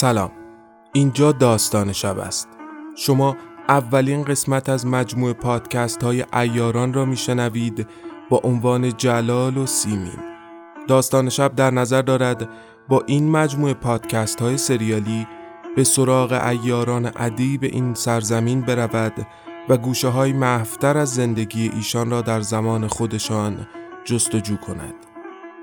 سلام. 0.00 0.30
اینجا 0.92 1.32
داستان 1.32 1.92
شب 1.92 2.18
است. 2.18 2.48
شما 2.96 3.36
اولین 3.68 4.24
قسمت 4.24 4.68
از 4.68 4.86
مجموع 4.86 5.32
پادکست 5.32 6.02
های 6.02 6.24
ایاران 6.34 6.92
را 6.92 7.04
میشنوید 7.04 7.86
با 8.30 8.40
عنوان 8.44 8.96
جلال 8.96 9.56
و 9.56 9.66
سیمین. 9.66 10.18
داستان 10.88 11.28
شب 11.28 11.54
در 11.54 11.70
نظر 11.70 12.02
دارد 12.02 12.48
با 12.88 13.02
این 13.06 13.30
مجموعه 13.30 13.74
پادکست 13.74 14.42
های 14.42 14.56
سریالی 14.56 15.26
به 15.76 15.84
سراغ 15.84 16.32
ایاران 16.32 17.10
ادیب 17.16 17.64
این 17.64 17.94
سرزمین 17.94 18.60
برود 18.60 19.26
و 19.68 19.76
گوشه 19.76 20.08
های 20.08 20.32
محفتر 20.32 20.98
از 20.98 21.14
زندگی 21.14 21.70
ایشان 21.74 22.10
را 22.10 22.22
در 22.22 22.40
زمان 22.40 22.86
خودشان 22.86 23.66
جستجو 24.04 24.56
کند. 24.56 24.94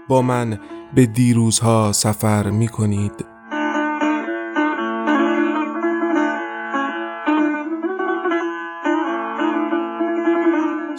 با 0.07 0.21
من 0.21 0.59
به 0.95 1.05
دیروزها 1.05 1.91
سفر 1.91 2.49
می 2.49 2.67
کنید 2.67 3.36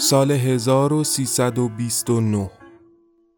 سال 0.08 0.30
1329 0.30 2.50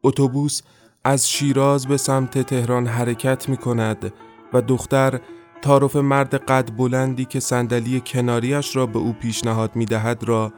اتوبوس 0.03 0.61
از 1.05 1.31
شیراز 1.31 1.87
به 1.87 1.97
سمت 1.97 2.39
تهران 2.39 2.87
حرکت 2.87 3.49
می 3.49 3.57
کند 3.57 4.13
و 4.53 4.63
دختر 4.63 5.21
تعارف 5.63 5.97
مرد 5.97 6.35
قد 6.35 6.77
بلندی 6.77 7.25
که 7.25 7.41
صندلی 7.41 8.03
کناریش 8.07 8.77
را 8.77 8.87
به 8.87 8.99
او 8.99 9.13
پیشنهاد 9.13 9.77
می 9.77 9.87
دهد 9.87 10.25
را 10.25 10.53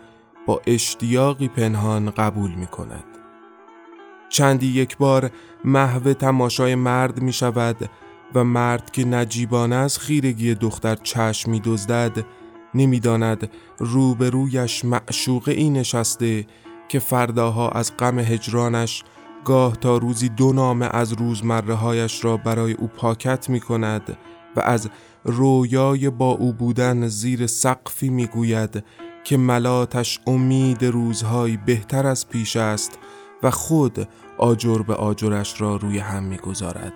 با 0.47 0.61
اشتیاقی 0.67 1.49
پنهان 1.49 2.11
قبول 2.11 2.55
می 2.55 2.67
کند. 2.67 3.05
چندی 4.29 4.67
یک 4.67 4.97
بار 4.97 5.31
محو 5.65 6.13
تماشای 6.13 6.75
مرد 6.75 7.23
می 7.23 7.33
شود 7.33 7.91
و 8.35 8.45
مرد 8.45 8.91
که 8.91 9.05
نجیبانه 9.05 9.77
از 9.77 9.99
خیرگی 9.99 10.55
دختر 10.55 10.95
چشم 10.95 11.51
می 11.51 11.61
دزدد 11.61 12.25
نمی‌داند 12.75 13.51
روبرویش 13.79 14.85
معشوقه 14.85 15.53
ای 15.53 15.71
نشسته 15.71 16.47
که 16.89 16.99
فرداها 16.99 17.69
از 17.69 17.97
غم 17.97 18.19
هجرانش 18.19 19.05
گاه 19.45 19.77
تا 19.77 19.97
روزی 19.97 20.29
دو 20.29 20.53
نامه 20.53 20.89
از 20.93 21.13
روزمره 21.13 21.75
هایش 21.75 22.25
را 22.25 22.37
برای 22.37 22.73
او 22.73 22.87
پاکت 22.87 23.51
می 23.51 23.61
کند 23.61 24.17
و 24.57 24.61
از 24.61 24.91
رویای 25.25 26.11
با 26.11 26.31
او 26.31 26.53
بودن 26.53 27.09
زیر 27.09 27.47
سقفی 27.47 28.09
می 28.09 28.27
گوید 28.27 28.85
که 29.25 29.37
ملاتش 29.37 30.21
امید 30.27 30.85
روزهایی 30.85 31.57
بهتر 31.57 32.07
از 32.07 32.29
پیش 32.29 32.57
است 32.57 32.99
و 33.43 33.51
خود 33.51 34.09
آجر 34.39 34.79
به 34.79 34.95
آجرش 34.95 35.61
را 35.61 35.77
روی 35.77 35.99
هم 35.99 36.23
می 36.23 36.37
گذارد. 36.37 36.93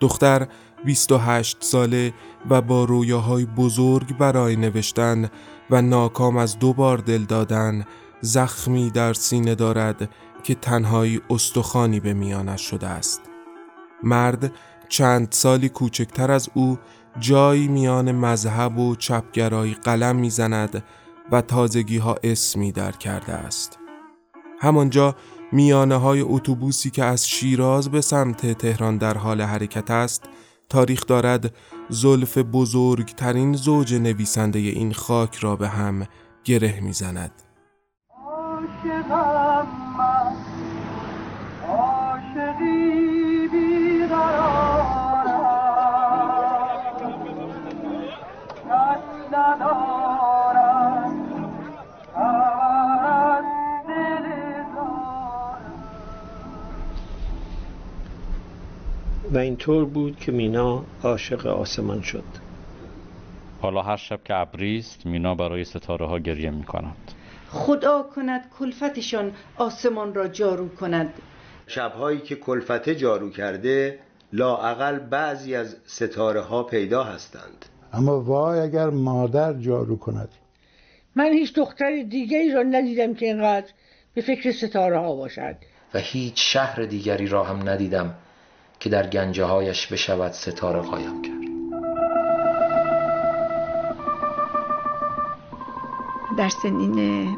دختر 0.00 0.48
28 0.84 1.56
ساله 1.60 2.12
و 2.50 2.60
با 2.60 2.84
رویاهای 2.84 3.44
بزرگ 3.44 4.16
برای 4.16 4.56
نوشتن 4.56 5.30
و 5.70 5.82
ناکام 5.82 6.36
از 6.36 6.58
دو 6.58 6.72
بار 6.72 6.98
دل 6.98 7.24
دادن 7.24 7.84
زخمی 8.20 8.90
در 8.90 9.12
سینه 9.12 9.54
دارد 9.54 10.10
که 10.42 10.54
تنهایی 10.54 11.20
استخانی 11.30 12.00
به 12.00 12.14
میانش 12.14 12.62
شده 12.62 12.86
است. 12.86 13.20
مرد 14.02 14.52
چند 14.88 15.28
سالی 15.30 15.68
کوچکتر 15.68 16.30
از 16.30 16.48
او 16.54 16.78
جایی 17.18 17.68
میان 17.68 18.12
مذهب 18.12 18.78
و 18.78 18.96
چپگرایی 18.96 19.74
قلم 19.74 20.16
می‌زند 20.16 20.84
و 21.32 21.40
تازگی 21.40 21.98
ها 21.98 22.16
اسمی 22.22 22.72
در 22.72 22.92
کرده 22.92 23.32
است. 23.32 23.78
همانجا 24.60 25.14
میانه 25.52 25.96
های 25.96 26.20
اتوبوسی 26.20 26.90
که 26.90 27.04
از 27.04 27.28
شیراز 27.28 27.90
به 27.90 28.00
سمت 28.00 28.52
تهران 28.52 28.96
در 28.96 29.18
حال 29.18 29.40
حرکت 29.40 29.90
است 29.90 30.22
تاریخ 30.70 31.06
دارد 31.06 31.54
زلف 31.88 32.38
بزرگترین 32.38 33.54
زوج 33.54 33.94
نویسنده 33.94 34.58
این 34.58 34.92
خاک 34.92 35.36
را 35.36 35.56
به 35.56 35.68
هم 35.68 36.06
گره 36.44 36.80
می‌زند. 36.80 37.32
اینطور 59.60 59.84
بود 59.84 60.18
که 60.18 60.32
مینا 60.32 60.84
عاشق 61.02 61.46
آسمان 61.46 62.02
شد؟ 62.02 62.24
حالا 63.62 63.82
هر 63.82 63.96
شب 63.96 64.20
که 64.24 64.34
ابریست 64.34 65.06
مینا 65.06 65.34
برای 65.34 65.64
ستاره 65.64 66.06
ها 66.06 66.18
گریه 66.18 66.50
می 66.50 66.64
کند 66.64 66.96
خدا 67.50 68.02
کند 68.02 68.50
کلفتشان 68.58 69.32
آسمان 69.56 70.14
را 70.14 70.28
جارو 70.28 70.68
کند. 70.68 71.14
شبهایی 71.66 72.20
که 72.20 72.36
کلفته 72.36 72.94
جارو 72.94 73.30
کرده 73.30 73.98
لاعقل 74.32 74.98
بعضی 74.98 75.54
از 75.54 75.76
ستاره 75.86 76.40
ها 76.40 76.62
پیدا 76.62 77.04
هستند. 77.04 77.66
اما 77.92 78.20
وای 78.20 78.60
اگر 78.60 78.90
مادر 78.90 79.52
جارو 79.52 79.96
کند. 79.96 80.28
من 81.14 81.32
هیچ 81.32 81.54
دختر 81.54 82.02
دیگه 82.02 82.38
ای 82.38 82.52
را 82.52 82.62
ندیدم 82.62 83.14
که 83.14 83.26
اینقدر 83.26 83.72
به 84.14 84.20
فکر 84.20 84.52
ستاره 84.52 84.98
ها 84.98 85.16
باشد. 85.16 85.56
و 85.94 85.98
هیچ 85.98 86.34
شهر 86.36 86.82
دیگری 86.82 87.26
را 87.26 87.44
هم 87.44 87.68
ندیدم. 87.68 88.14
که 88.80 88.90
در 88.90 89.06
گنجه 89.06 89.44
هایش 89.44 89.86
بشود 89.86 90.32
ستاره 90.32 90.80
قایم 90.80 91.22
کرد. 91.22 91.40
در 96.38 96.48
سنین 96.48 97.28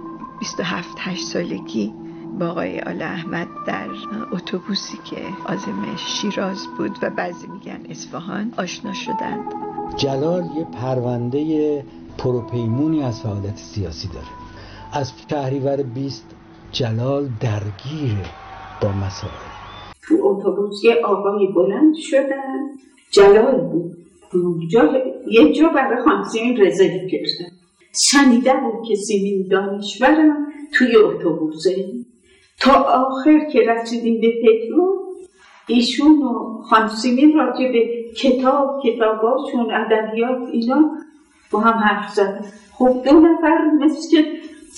27 0.40 0.88
8 1.00 1.24
سالگی 1.24 1.94
با 2.38 2.48
آقای 2.48 2.80
آل 2.80 3.02
احمد 3.02 3.48
در 3.66 3.88
اتوبوسی 4.32 4.98
که 5.04 5.16
آزم 5.46 5.96
شیراز 5.96 6.66
بود 6.78 6.98
و 7.02 7.10
بعضی 7.10 7.46
میگن 7.46 7.80
اصفهان 7.90 8.54
آشنا 8.56 8.92
شدند. 8.92 9.44
جلال 9.96 10.44
یه 10.56 10.64
پرونده 10.64 11.84
پروپیمونی 12.18 13.02
از 13.02 13.20
فعالیت 13.20 13.56
سیاسی 13.56 14.08
داره. 14.08 14.26
از 14.92 15.12
شهریور 15.30 15.82
20 15.82 16.26
جلال 16.72 17.28
درگیره 17.40 18.30
با 18.80 18.92
مسائل 18.92 19.51
تو 20.02 20.14
اتوبوس 20.20 20.84
یه 20.84 20.94
آقای 21.04 21.46
بلند 21.46 21.94
شدن 21.94 22.70
جلال 23.10 23.60
بود. 23.60 23.92
جا 24.70 24.90
یه 25.30 25.52
جا 25.52 25.68
برای 25.68 26.02
خانسین 26.02 26.60
رزرو 26.60 27.08
کردن 27.10 27.52
شنیده 28.10 28.52
بود 28.52 28.88
که 28.88 28.94
سیمین 28.94 29.48
دانشورم 29.50 30.46
توی 30.74 30.96
اتوبوسه. 30.96 31.86
تا 32.60 32.72
آخر 32.72 33.50
که 33.52 33.60
رسیدیم 33.60 34.20
به 34.20 34.28
پترو 34.42 35.02
ایشون 35.66 36.22
و 36.22 36.62
خانسیمین 36.62 37.38
راجع 37.38 37.72
به 37.72 38.12
کتاب 38.16 38.82
کتاباشون 38.84 39.70
ادبیات 39.70 40.48
اینا 40.52 40.90
با 41.50 41.60
هم 41.60 41.78
حرف 41.78 42.14
زدن. 42.14 42.44
خب 42.72 43.02
دو 43.04 43.20
نفر 43.20 43.70
مثل 43.80 44.16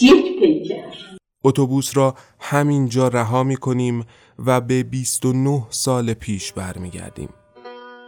یک 0.00 0.38
پیکر. 0.38 1.14
اتوبوس 1.44 1.96
را 1.96 2.14
همینجا 2.40 3.08
رها 3.08 3.42
می 3.42 3.56
کنیم 3.56 4.04
و 4.46 4.60
به 4.60 4.82
29 4.82 5.66
سال 5.70 6.14
پیش 6.14 6.52
برمیگردیم. 6.52 7.28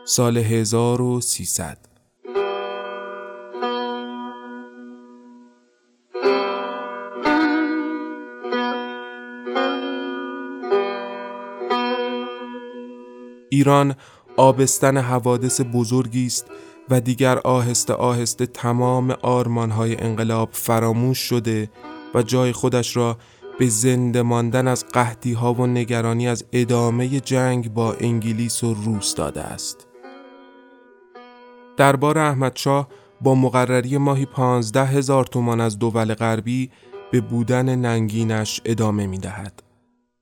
سال 0.05 0.37
1300 0.39 1.79
ایران 13.49 13.95
آبستن 14.37 14.97
حوادث 14.97 15.61
بزرگی 15.75 16.27
است 16.27 16.47
و 16.91 17.01
دیگر 17.01 17.39
آهسته 17.39 17.95
آهسته 17.95 18.47
تمام 18.47 19.11
آرمانهای 19.23 19.97
انقلاب 20.01 20.49
فراموش 20.53 21.19
شده 21.19 21.71
و 22.15 22.23
جای 22.23 22.53
خودش 22.53 22.97
را 22.97 23.19
به 23.59 23.69
زنده 23.69 24.23
ماندن 24.23 24.69
از 24.69 24.85
قحطی 24.89 25.33
ها 25.33 25.55
و 25.55 25.67
نگرانی 25.67 26.29
از 26.29 26.45
ادامه 26.53 27.21
جنگ 27.21 27.75
با 27.75 27.93
انگلیس 27.93 28.65
و 28.65 28.75
روس 28.75 29.15
داده 29.15 29.43
است. 29.43 29.87
دربار 31.77 32.19
احمدشاه 32.19 32.89
با 33.21 33.35
مقرری 33.35 33.99
ماهی 33.99 34.27
پانزده 34.27 34.85
هزار 34.85 35.25
تومان 35.25 35.61
از 35.61 35.79
دول 35.79 36.15
غربی 36.15 36.71
به 37.13 37.21
بودن 37.21 37.77
ننگینش 37.77 38.61
ادامه 38.65 39.07
می 39.07 39.19
دهد. 39.19 39.63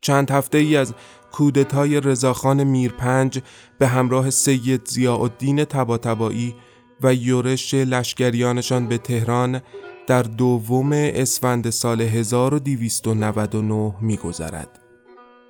چند 0.00 0.30
هفته 0.30 0.58
ای 0.58 0.76
از 0.76 0.94
کودتای 1.32 2.00
رضاخان 2.00 2.64
میرپنج 2.64 3.40
به 3.78 3.86
همراه 3.86 4.30
سید 4.30 4.88
ضیاءالدین 4.88 5.64
طباطبایی 5.64 6.54
و 7.00 7.14
یورش 7.14 7.74
لشکریانشان 7.74 8.88
به 8.88 8.98
تهران 8.98 9.60
در 10.06 10.22
دوم 10.22 10.92
اسفند 10.92 11.70
سال 11.70 12.00
1299 12.00 13.94
میگذرد. 14.00 14.78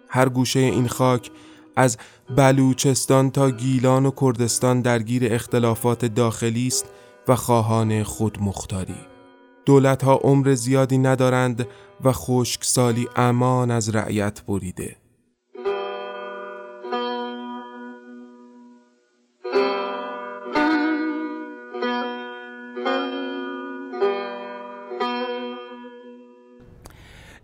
هر 0.08 0.28
گوشه 0.28 0.60
این 0.60 0.88
خاک 0.88 1.30
از 1.76 1.96
بلوچستان 2.36 3.30
تا 3.30 3.50
گیلان 3.50 4.06
و 4.06 4.10
کردستان 4.20 4.80
درگیر 4.80 5.34
اختلافات 5.34 6.04
داخلی 6.04 6.66
است 6.66 6.86
و 7.28 7.36
خواهان 7.36 8.02
خودمختاری 8.02 8.96
دولت 9.66 10.04
ها 10.04 10.14
عمر 10.14 10.54
زیادی 10.54 10.98
ندارند 10.98 11.66
و 12.04 12.12
خشکسالی 12.12 13.08
امان 13.16 13.70
از 13.70 13.94
رعیت 13.94 14.42
بریده 14.46 14.96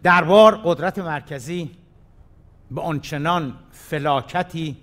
دربار 0.03 0.61
قدرت 0.65 0.99
مرکزی 0.99 1.71
به 2.71 2.81
آنچنان 2.81 3.55
فلاکتی 3.71 4.77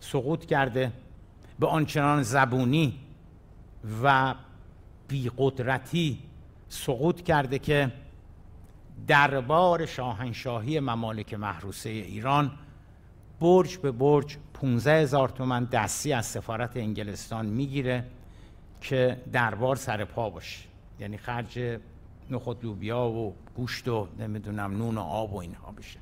سقوط 0.00 0.44
کرده 0.44 0.92
به 1.58 1.66
آنچنان 1.66 2.22
زبونی 2.22 3.00
و 4.02 4.34
بیقدرتی 5.08 6.18
سقوط 6.68 7.22
کرده 7.22 7.58
که 7.58 7.92
دربار 9.06 9.86
شاهنشاهی 9.86 10.80
ممالک 10.80 11.34
محروسه 11.34 11.90
ایران 11.90 12.50
برج 13.40 13.76
به 13.76 13.92
برج 13.92 14.36
15 14.54 15.02
هزار 15.02 15.28
تومن 15.28 15.64
دستی 15.64 16.12
از 16.12 16.26
سفارت 16.26 16.76
انگلستان 16.76 17.46
می‌گیره 17.46 18.04
که 18.80 19.22
دربار 19.32 19.76
سر 19.76 20.04
پا 20.04 20.30
باشه. 20.30 20.60
یعنی 21.00 21.18
خرج 21.18 21.78
نخود 22.30 22.64
لوبیا 22.64 23.04
و 23.08 23.34
گوشت 23.56 23.88
و 23.88 24.08
نمی‌دونم 24.18 24.76
نون 24.76 24.98
و 24.98 25.00
آب 25.00 25.34
و 25.34 25.36
اینها 25.36 25.72
بشه 25.72 26.00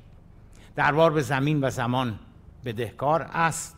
دربار 0.75 1.11
به 1.11 1.21
زمین 1.21 1.63
و 1.63 1.69
زمان 1.69 2.19
بدهکار 2.65 3.21
است 3.21 3.77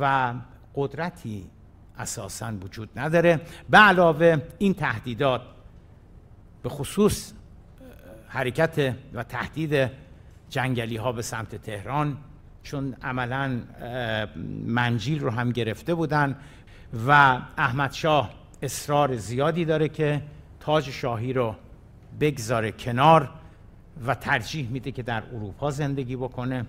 و 0.00 0.34
قدرتی 0.74 1.50
اساسا 1.98 2.52
وجود 2.62 2.98
نداره. 2.98 3.40
به 3.70 3.78
علاوه 3.78 4.42
این 4.58 4.74
تهدیدات 4.74 5.42
به 6.62 6.68
خصوص 6.68 7.32
حرکت 8.28 8.96
و 9.14 9.22
تهدید 9.22 9.90
جنگلی 10.48 10.96
ها 10.96 11.12
به 11.12 11.22
سمت 11.22 11.56
تهران 11.56 12.16
چون 12.62 12.94
عملا 13.02 13.60
منجیل 14.66 15.20
رو 15.20 15.30
هم 15.30 15.50
گرفته 15.50 15.94
بودن 15.94 16.36
و 17.06 17.38
احمد 17.58 17.92
شاه 17.92 18.30
اصرار 18.62 19.16
زیادی 19.16 19.64
داره 19.64 19.88
که 19.88 20.22
تاج 20.64 20.90
شاهی 20.90 21.32
رو 21.32 21.54
بگذاره 22.20 22.72
کنار 22.72 23.30
و 24.06 24.14
ترجیح 24.14 24.68
میده 24.68 24.92
که 24.92 25.02
در 25.02 25.22
اروپا 25.32 25.70
زندگی 25.70 26.16
بکنه. 26.16 26.66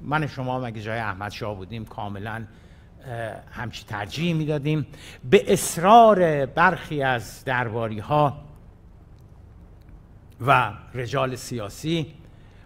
من 0.00 0.26
شما 0.26 0.60
مگه 0.60 0.82
جای 0.82 0.98
احمد 0.98 1.30
شاه 1.30 1.56
بودیم 1.56 1.84
کاملا 1.84 2.44
همچی 3.52 3.84
ترجیح 3.84 4.34
می‌دادیم. 4.34 4.86
به 5.30 5.52
اصرار 5.52 6.46
برخی 6.46 7.02
از 7.02 7.44
درباری 7.44 7.98
ها 7.98 8.44
و 10.46 10.72
رجال 10.94 11.36
سیاسی 11.36 12.06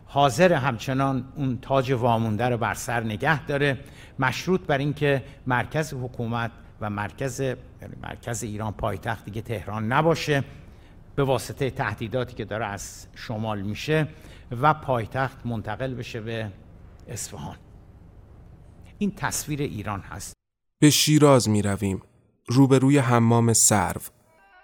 حاضر 0.07 0.53
همچنان 0.53 1.25
اون 1.37 1.59
تاج 1.63 1.93
وامونده 1.93 2.49
رو 2.49 2.57
بر 2.59 2.75
سر 2.75 3.01
نگه 3.01 3.47
داره. 3.47 3.79
مشروط 4.19 4.61
بر 4.61 4.79
اینکه 4.79 5.23
مرکز 5.47 5.95
حکومت 5.95 6.51
و 6.81 6.91
مرکز 6.91 7.43
یعنی 7.83 7.95
مرکز 8.03 8.43
ایران 8.43 8.73
پایتخت 8.73 9.25
دیگه 9.25 9.43
تهران 9.43 9.93
نباشه 9.93 10.45
به 11.17 11.25
واسطه 11.25 11.71
تهدیداتی 11.71 12.35
که 12.35 12.45
داره 12.45 12.67
از 12.67 13.07
شمال 13.15 13.63
میشه 13.63 14.09
و 14.51 14.75
پایتخت 14.75 15.47
منتقل 15.47 15.95
بشه 15.95 16.21
به 16.21 16.53
اصفهان. 17.09 17.57
این 18.99 19.13
تصویر 19.17 19.63
ایران 19.63 20.01
هست. 20.01 20.35
به 20.81 20.91
شیراز 20.91 21.49
می 21.49 21.63
رویم 21.63 22.03
روبروی 22.47 22.99
حمام 22.99 23.53
سرو. 23.53 24.01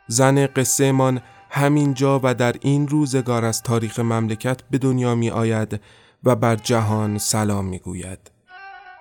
زن 0.08 0.46
قصه 0.46 0.92
من 0.92 1.20
همین 1.50 1.94
جا 1.94 2.20
و 2.22 2.34
در 2.34 2.54
این 2.60 2.88
روزگار 2.88 3.44
از 3.44 3.62
تاریخ 3.62 3.98
مملکت 3.98 4.62
به 4.62 4.78
دنیا 4.78 5.14
می 5.14 5.30
آید 5.30 5.80
و 6.24 6.36
بر 6.36 6.56
جهان 6.56 7.18
سلام 7.18 7.64
می 7.64 7.78
گوید. 7.78 8.30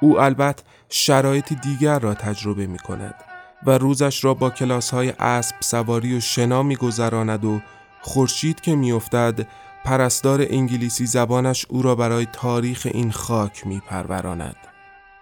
او 0.01 0.19
البته 0.19 0.63
شرایط 0.89 1.53
دیگر 1.53 1.99
را 1.99 2.13
تجربه 2.13 2.67
می 2.67 2.77
کند 2.77 3.32
و 3.65 3.71
روزش 3.71 4.23
را 4.23 4.33
با 4.33 4.49
کلاس 4.49 4.91
های 4.91 5.13
اسب 5.19 5.55
سواری 5.59 6.17
و 6.17 6.19
شنا 6.19 6.63
می 6.63 6.75
گذراند 6.75 7.45
و 7.45 7.61
خورشید 8.01 8.61
که 8.61 8.75
می 8.75 8.91
افتد 8.91 9.47
پرستار 9.85 10.45
انگلیسی 10.49 11.05
زبانش 11.05 11.65
او 11.69 11.81
را 11.81 11.95
برای 11.95 12.27
تاریخ 12.33 12.87
این 12.91 13.11
خاک 13.11 13.67
می 13.67 13.79
پروراند. 13.79 14.55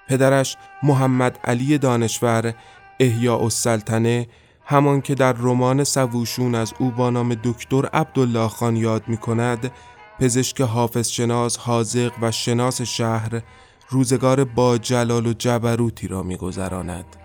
پدرش 0.07 0.57
محمد 0.83 1.39
علی 1.43 1.77
دانشور 1.77 2.53
احیاء 2.99 3.43
السلطنه 3.43 4.27
همان 4.65 5.01
که 5.01 5.15
در 5.15 5.33
رمان 5.33 5.83
سووشون 5.83 6.55
از 6.55 6.73
او 6.79 6.91
با 6.91 7.09
نام 7.09 7.35
دکتر 7.43 7.85
عبدالله 7.85 8.47
خان 8.47 8.75
یاد 8.75 9.03
می 9.07 9.17
کند 9.17 9.71
پزشک 10.19 10.61
حافظ 10.61 11.09
شناس 11.09 11.57
حاضق 11.57 12.11
و 12.21 12.31
شناس 12.31 12.81
شهر 12.81 13.41
روزگار 13.89 14.43
با 14.43 14.77
جلال 14.77 15.27
و 15.27 15.33
جبروتی 15.33 16.07
را 16.07 16.23
می 16.23 16.37
گذراند. 16.37 17.20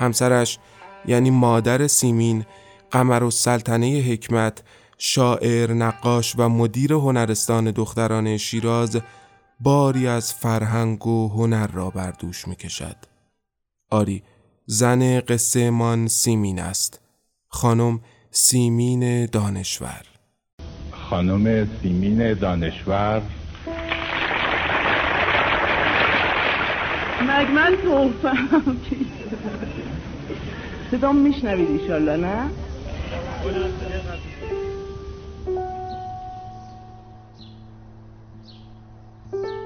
همسرش 0.00 0.58
یعنی 1.06 1.30
مادر 1.30 1.86
سیمین 1.86 2.44
قمر 2.90 3.22
و 3.22 3.30
سلطنه 3.30 3.86
حکمت 3.86 4.62
شاعر، 4.98 5.72
نقاش 5.72 6.34
و 6.38 6.48
مدیر 6.48 6.92
هنرستان 6.92 7.70
دختران 7.70 8.36
شیراز 8.36 9.00
باری 9.60 10.06
از 10.06 10.34
فرهنگ 10.34 11.06
و 11.06 11.28
هنر 11.28 11.66
را 11.66 11.90
بر 11.90 12.10
دوش 12.10 12.48
می 12.48 12.56
کشد. 12.56 12.96
آری 13.90 14.22
زن 14.66 15.20
قصه 15.20 15.70
من 15.70 16.06
سیمین 16.06 16.58
است. 16.58 17.00
خانم 17.48 18.00
سیمین 18.30 19.26
دانشور. 19.26 20.02
خانم 20.90 21.68
سیمین 21.82 22.34
دانشور. 22.34 23.22
مگ 27.20 27.50
من 27.50 27.76
توفم 27.82 28.76
صدام 30.90 31.16
میشنوید 31.16 31.80
ایشالله 31.80 32.16
نه؟ 32.16 32.50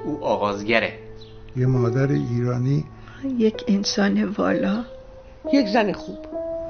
او 0.05 0.25
آغازگره. 0.25 0.99
یه 1.57 1.67
مادر 1.67 2.13
ایرانی. 2.13 2.85
یک 3.39 3.65
انسان 3.69 4.25
والا. 4.25 4.85
یک 5.53 5.67
زن 5.67 5.93
خوب. 5.93 6.19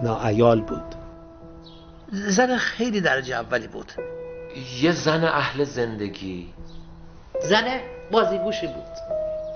ناعیال 0.02 0.60
بود. 0.60 0.94
زن 2.12 2.56
خیلی 2.56 3.00
درجه 3.00 3.36
اولی 3.36 3.66
بود. 3.66 3.92
یه 4.82 4.92
زن 4.92 5.24
اهل 5.24 5.64
زندگی. 5.64 6.46
زن 7.42 7.64
بازیگوشی 8.12 8.66
بود. 8.66 8.94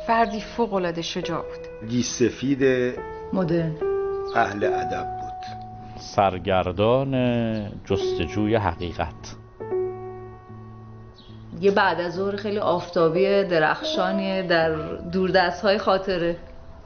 فردی 0.07 0.40
فوقالعاده 0.40 1.02
شجاع 1.02 1.43
بود. 1.43 1.88
گیسفید 1.88 2.95
مدرن. 3.33 3.88
اهل 4.37 4.64
ادب 4.64 5.06
بود 5.20 5.68
سرگردان 6.00 7.12
جستجوی 7.85 8.56
حقیقت 8.56 9.37
یه 11.61 11.70
بعد 11.70 12.00
از 12.00 12.14
ظهر 12.14 12.37
خیلی 12.37 12.58
آفتابی 12.58 13.44
درخشانی 13.44 14.42
در 14.42 14.76
دوردست 15.12 15.62
های 15.62 15.78
خاطره 15.78 16.37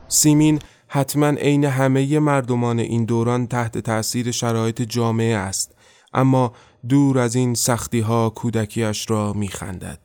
سیمین 0.08 0.58
حتما 0.88 1.28
عین 1.28 1.64
همه 1.64 2.18
مردمان 2.18 2.78
این 2.78 3.04
دوران 3.04 3.46
تحت 3.46 3.78
تأثیر 3.78 4.30
شرایط 4.30 4.82
جامعه 4.82 5.36
است 5.36 5.74
اما 6.12 6.52
دور 6.88 7.18
از 7.18 7.34
این 7.34 7.54
سختی 7.54 8.00
ها 8.00 8.30
کودکیش 8.30 9.10
را 9.10 9.32
میخندد. 9.32 9.98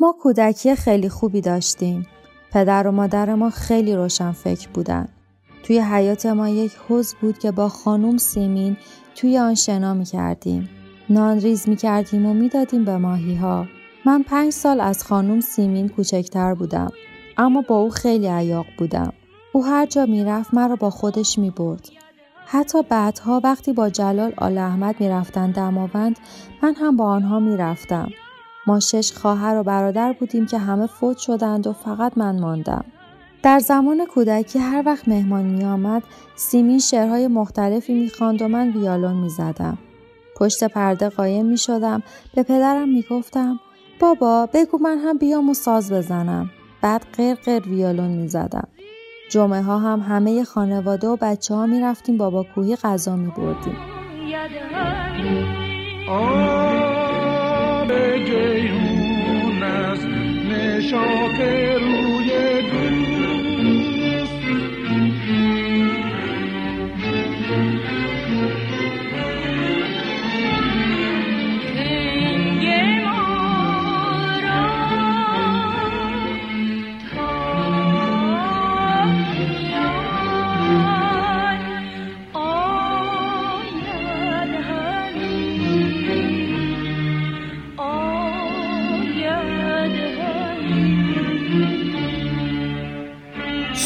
ما 0.00 0.14
کودکی 0.22 0.76
خیلی 0.76 1.08
خوبی 1.08 1.40
داشتیم. 1.40 2.06
پدر 2.52 2.86
و 2.86 2.92
مادر 2.92 3.34
ما 3.34 3.50
خیلی 3.50 3.96
روشن 3.96 4.32
فکر 4.32 4.68
بودن. 4.68 5.08
توی 5.64 5.78
حیات 5.80 6.26
ما 6.26 6.48
یک 6.48 6.72
حوز 6.88 7.14
بود 7.20 7.38
که 7.38 7.50
با 7.50 7.68
خانوم 7.68 8.16
سیمین 8.16 8.76
توی 9.14 9.38
آن 9.38 9.54
شنا 9.54 9.94
می 9.94 10.04
کردیم. 10.04 10.68
نان 11.10 11.40
ریز 11.40 11.68
می 11.68 11.76
کردیم 11.76 12.26
و 12.26 12.34
می 12.34 12.48
دادیم 12.48 12.84
به 12.84 12.96
ماهی 12.96 13.34
ها. 13.34 13.66
من 14.06 14.22
پنج 14.22 14.52
سال 14.52 14.80
از 14.80 15.04
خانوم 15.04 15.40
سیمین 15.40 15.88
کوچکتر 15.88 16.54
بودم. 16.54 16.90
اما 17.38 17.62
با 17.68 17.76
او 17.76 17.90
خیلی 17.90 18.26
عیاق 18.26 18.66
بودم. 18.78 19.12
او 19.52 19.64
هر 19.64 19.86
جا 19.86 20.06
می‌رفت 20.06 20.54
مرا 20.54 20.76
با 20.76 20.90
خودش 20.90 21.38
می 21.38 21.50
برد. 21.50 21.88
حتی 22.46 22.82
بعدها 22.82 23.40
وقتی 23.44 23.72
با 23.72 23.88
جلال 23.88 24.32
آل 24.36 24.58
احمد 24.58 25.00
می 25.00 25.08
رفتن 25.08 25.50
دماوند 25.50 26.18
من 26.62 26.74
هم 26.74 26.96
با 26.96 27.04
آنها 27.04 27.38
می 27.38 27.56
رفتم. 27.56 28.08
ما 28.66 28.80
شش 28.80 29.12
خواهر 29.12 29.56
و 29.56 29.62
برادر 29.62 30.12
بودیم 30.12 30.46
که 30.46 30.58
همه 30.58 30.86
فوت 30.86 31.18
شدند 31.18 31.66
و 31.66 31.72
فقط 31.72 32.18
من 32.18 32.40
ماندم. 32.40 32.84
در 33.44 33.58
زمان 33.58 34.06
کودکی 34.06 34.58
هر 34.58 34.82
وقت 34.86 35.08
مهمان 35.08 35.44
می 35.44 35.64
آمد 35.64 36.02
سیمین 36.34 36.78
شعرهای 36.78 37.28
مختلفی 37.28 37.94
می 37.94 38.08
خواند 38.08 38.42
و 38.42 38.48
من 38.48 38.70
ویالون 38.70 39.16
می 39.16 39.28
زدم. 39.28 39.78
پشت 40.36 40.64
پرده 40.64 41.08
قایم 41.08 41.46
می 41.46 41.58
شدم 41.58 42.02
به 42.34 42.42
پدرم 42.42 42.88
می 42.88 43.04
گفتم 43.10 43.60
بابا 44.00 44.48
بگو 44.54 44.78
من 44.78 44.98
هم 44.98 45.18
بیام 45.18 45.50
و 45.50 45.54
ساز 45.54 45.92
بزنم. 45.92 46.50
بعد 46.82 47.06
قرقر 47.16 47.68
ویالون 47.68 48.08
می 48.08 48.28
زدم. 48.28 48.68
جمعه 49.30 49.62
ها 49.62 49.78
هم 49.78 50.00
همه 50.00 50.44
خانواده 50.44 51.08
و 51.08 51.16
بچه 51.16 51.54
ها 51.54 51.66
می 51.66 51.80
رفتیم 51.80 52.16
بابا 52.16 52.46
کوهی 52.54 52.76
غذا 52.76 53.16
می 53.16 53.32
بردیم. 53.36 53.76
آب 56.10 57.90
است 59.62 60.06
نشاط 60.50 61.40
روی 61.80 62.23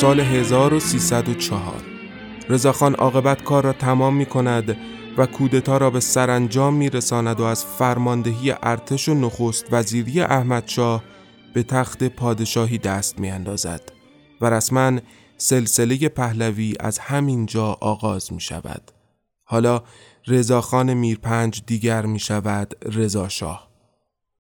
سال 0.00 0.21
1304 0.21 1.75
رضاخان 2.49 2.95
عاقبت 2.95 3.43
کار 3.43 3.64
را 3.64 3.73
تمام 3.73 4.17
می 4.17 4.26
کند 4.26 4.76
و 5.17 5.26
کودتا 5.26 5.76
را 5.76 5.90
به 5.90 6.00
سرانجام 6.00 6.75
می 6.75 6.90
رساند 6.90 7.40
و 7.40 7.45
از 7.45 7.64
فرماندهی 7.64 8.55
ارتش 8.62 9.09
و 9.09 9.14
نخست 9.14 9.67
وزیری 9.73 10.21
احمدشاه 10.21 11.05
به 11.55 11.62
تخت 11.62 12.05
پادشاهی 12.05 12.78
دست 12.78 13.19
می 13.19 13.31
اندازد 13.31 13.81
و 14.40 14.50
رسما 14.50 14.99
سلسله 15.37 16.09
پهلوی 16.09 16.75
از 16.81 16.99
همین 16.99 17.47
جا 17.47 17.76
آغاز 17.81 18.33
می 18.33 18.40
شود. 18.40 18.90
حالا 19.45 19.83
رضاخان 20.26 20.95
میرپنج 20.95 21.62
دیگر 21.67 22.07
می 22.07 22.19
شود 22.19 22.75
رضاشاه. 22.95 23.69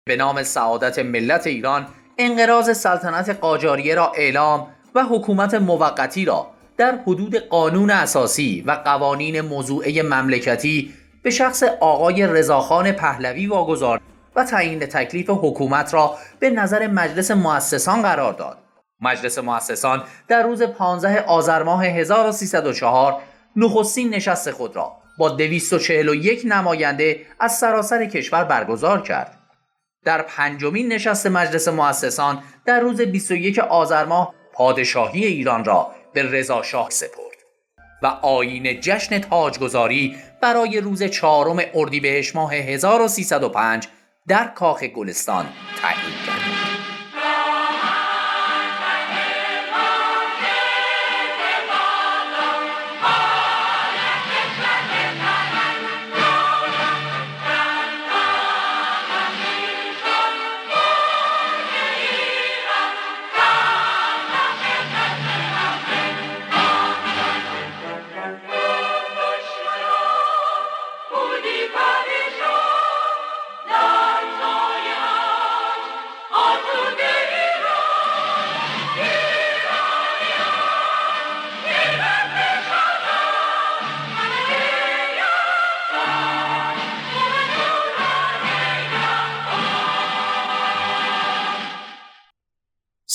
به 0.06 0.16
نام 0.16 0.44
سعادت 0.44 1.00
ملت 1.00 1.48
ایران 1.48 1.88
انقراض 2.18 2.78
سلطنت 2.78 3.30
قاجاریه 3.30 3.96
را 3.96 4.12
اعلام 4.12 4.68
حکومت 5.04 5.54
موقتی 5.54 6.26
را 6.26 6.48
در 6.78 7.00
حدود 7.08 7.36
قانون 7.36 7.90
اساسی 7.90 8.64
و 8.68 8.72
قوانین 8.72 9.42
موضوعه 9.42 10.04
مملکتی 10.04 10.94
به 11.24 11.30
شخص 11.30 11.64
آقای 11.64 12.28
رضاخان 12.28 12.92
پهلوی 12.92 13.48
واگذار 13.48 14.02
و 14.36 14.44
تعیین 14.44 14.80
تکلیف 14.80 15.30
حکومت 15.30 15.94
را 15.94 16.16
به 16.40 16.50
نظر 16.50 16.88
مجلس 16.88 17.32
مؤسسان 17.32 18.02
قرار 18.02 18.34
داد. 18.34 18.58
مجلس 19.02 19.38
مؤسسان 19.38 20.04
در 20.28 20.44
روز 20.44 20.62
15 20.64 21.22
آذر 21.22 21.64
ماه 21.64 21.86
1304 21.86 23.22
نخستین 23.56 24.14
نشست 24.14 24.52
خود 24.52 24.76
را 24.76 24.92
با 25.18 25.30
241 25.30 26.42
نماینده 26.46 27.26
از 27.40 27.58
سراسر 27.58 28.06
کشور 28.06 28.44
برگزار 28.44 29.02
کرد. 29.02 29.40
در 30.06 30.22
پنجمین 30.22 30.94
نشست 30.94 31.28
مجلس 31.28 31.68
مؤسسان 31.68 32.44
در 32.66 32.80
روز 32.80 33.02
21 33.02 33.60
آذر 33.60 34.06
ماه 34.06 34.34
پادشاهی 34.60 35.26
ایران 35.26 35.66
را 35.66 35.92
به 36.14 36.24
رضا 36.24 36.64
شاه 36.64 36.90
سپرد 36.90 37.38
و 38.02 38.08
آیین 38.08 38.82
جشن 38.82 39.20
تاجگذاری 39.20 40.16
برای 40.42 40.80
روز 40.80 41.04
چهارم 41.04 41.62
اردیبهشت 41.74 42.36
ماه 42.36 42.54
1305 42.54 43.88
در 44.28 44.48
کاخ 44.48 44.84
گلستان 44.84 45.46
تعیین 45.82 46.16
کرد. 46.28 46.39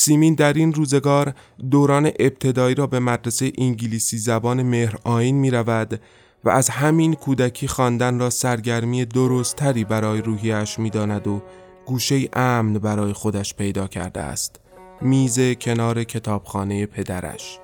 سیمین 0.05 0.35
در 0.35 0.53
این 0.53 0.73
روزگار 0.73 1.33
دوران 1.71 2.11
ابتدایی 2.19 2.75
را 2.75 2.87
به 2.87 2.99
مدرسه 2.99 3.51
انگلیسی 3.57 4.17
زبان 4.17 4.63
مهر 4.63 4.95
آین 5.03 5.35
می 5.35 5.51
رود 5.51 6.01
و 6.43 6.49
از 6.49 6.69
همین 6.69 7.13
کودکی 7.13 7.67
خواندن 7.67 8.19
را 8.19 8.29
سرگرمی 8.29 9.05
درستتری 9.05 9.83
برای 9.83 10.21
روحیش 10.21 10.79
می 10.79 10.89
داند 10.89 11.27
و 11.27 11.41
گوشه 11.85 12.29
امن 12.33 12.73
برای 12.73 13.13
خودش 13.13 13.53
پیدا 13.53 13.87
کرده 13.87 14.21
است. 14.21 14.59
میز 15.01 15.39
کنار 15.61 16.03
کتابخانه 16.03 16.85
پدرش. 16.85 17.59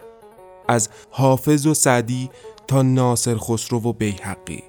از 0.68 0.90
حافظ 1.12 1.66
و 1.66 1.74
سعدی 1.74 2.30
تا 2.68 2.82
ناصر 2.82 3.38
خسرو 3.38 3.80
و 3.80 3.94
بیحقی. 3.94 4.64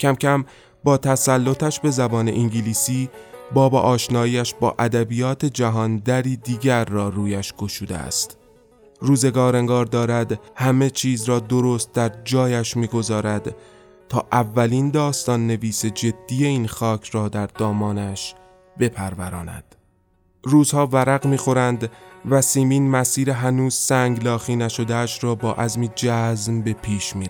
کم 0.00 0.14
کم 0.14 0.44
با 0.84 0.96
تسلطش 0.96 1.80
به 1.80 1.90
زبان 1.90 2.28
انگلیسی 2.28 3.08
باب 3.54 3.74
آشنایش 3.74 4.54
با 4.60 4.74
ادبیات 4.78 5.44
جهان 5.44 5.96
دری 5.96 6.36
دیگر 6.36 6.84
را 6.84 7.08
رویش 7.08 7.52
گشوده 7.52 7.96
است. 7.96 8.38
روزگار 9.00 9.56
انگار 9.56 9.84
دارد 9.84 10.40
همه 10.56 10.90
چیز 10.90 11.24
را 11.24 11.38
درست 11.38 11.92
در 11.92 12.12
جایش 12.24 12.76
می‌گذارد 12.76 13.56
تا 14.08 14.26
اولین 14.32 14.90
داستان 14.90 15.46
نویس 15.46 15.86
جدی 15.86 16.46
این 16.46 16.66
خاک 16.66 17.10
را 17.10 17.28
در 17.28 17.46
دامانش 17.46 18.34
بپروراند. 18.78 19.74
روزها 20.44 20.86
ورق 20.86 21.26
می‌خورند 21.26 21.90
و 22.30 22.42
سیمین 22.42 22.90
مسیر 22.90 23.30
هنوز 23.30 23.74
سنگ 23.74 24.24
لاخی 24.24 24.56
نشدهش 24.56 25.24
را 25.24 25.34
با 25.34 25.52
عزمی 25.52 25.90
جزم 25.96 26.62
به 26.62 26.72
پیش 26.72 27.16
می 27.16 27.28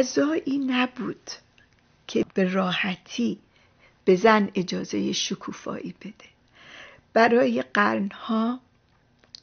فضایی 0.00 0.58
نبود 0.66 1.30
که 2.06 2.24
به 2.34 2.52
راحتی 2.52 3.38
به 4.04 4.16
زن 4.16 4.50
اجازه 4.54 5.12
شکوفایی 5.12 5.94
بده. 6.00 6.30
برای 7.12 7.64
قرنها 7.74 8.60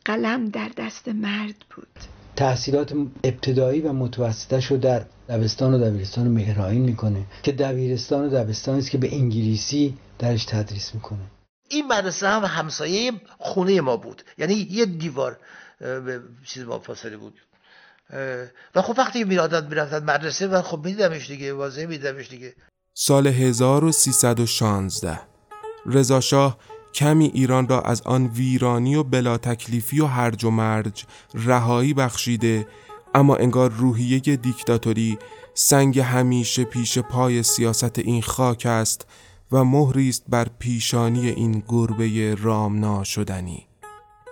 قلم 0.05 0.49
در 0.49 0.71
دست 0.77 1.07
مرد 1.07 1.65
بود. 1.75 1.87
تحصیلات 2.35 2.93
ابتدایی 3.23 3.81
و 3.81 3.93
متوسطه 3.93 4.67
رو 4.67 4.77
در 4.77 5.05
دبستان 5.29 5.73
و 5.73 5.89
دبیرستان 5.89 6.27
مهرائین 6.27 6.81
می‌کنه 6.81 7.25
که 7.43 7.51
دبیرستان 7.51 8.25
و 8.25 8.29
دبستانی 8.29 8.79
است 8.79 8.91
که 8.91 8.97
به 8.97 9.15
انگلیسی 9.15 9.97
درش 10.19 10.45
تدریس 10.45 10.95
می‌کنه. 10.95 11.19
این 11.69 11.87
مدرسه 11.87 12.27
هم 12.27 12.45
همسایه 12.45 13.11
خونه 13.37 13.81
ما 13.81 13.97
بود. 13.97 14.23
یعنی 14.37 14.53
یه 14.53 14.85
دیوار 14.85 15.39
به 15.79 16.21
چیز 16.45 16.63
ما 16.63 16.79
فاصله 16.79 17.17
بود. 17.17 17.33
و 18.75 18.81
خب 18.81 18.95
وقتی 18.97 19.23
میرادن 19.23 19.67
می‌رفتن 19.67 20.03
مدرسه 20.03 20.47
و 20.47 20.61
خب 20.61 20.85
میدیدمش 20.85 21.27
دیگه 21.27 21.53
واضح 21.53 21.85
میدیدمش 21.85 22.29
دیگه. 22.29 22.53
سال 22.93 23.27
1316 23.27 25.19
رضا 25.85 26.19
شاه 26.19 26.57
کمی 26.93 27.25
ایران 27.33 27.67
را 27.67 27.81
از 27.81 28.01
آن 28.01 28.27
ویرانی 28.27 28.95
و 28.95 29.03
بلا 29.03 29.37
تکلیفی 29.37 30.01
و 30.01 30.05
هرج 30.05 30.43
و 30.45 30.49
مرج 30.49 31.05
رهایی 31.33 31.93
بخشیده 31.93 32.67
اما 33.13 33.35
انگار 33.35 33.71
روحیه 33.71 34.19
دیکتاتوری 34.19 35.17
سنگ 35.53 35.99
همیشه 35.99 36.63
پیش 36.63 36.99
پای 36.99 37.43
سیاست 37.43 37.99
این 37.99 38.21
خاک 38.21 38.65
است 38.65 39.05
و 39.51 39.63
مهری 39.63 40.09
است 40.09 40.23
بر 40.29 40.47
پیشانی 40.59 41.29
این 41.29 41.63
گربه 41.67 42.35
رامنا 42.35 43.03
شدنی 43.03 43.67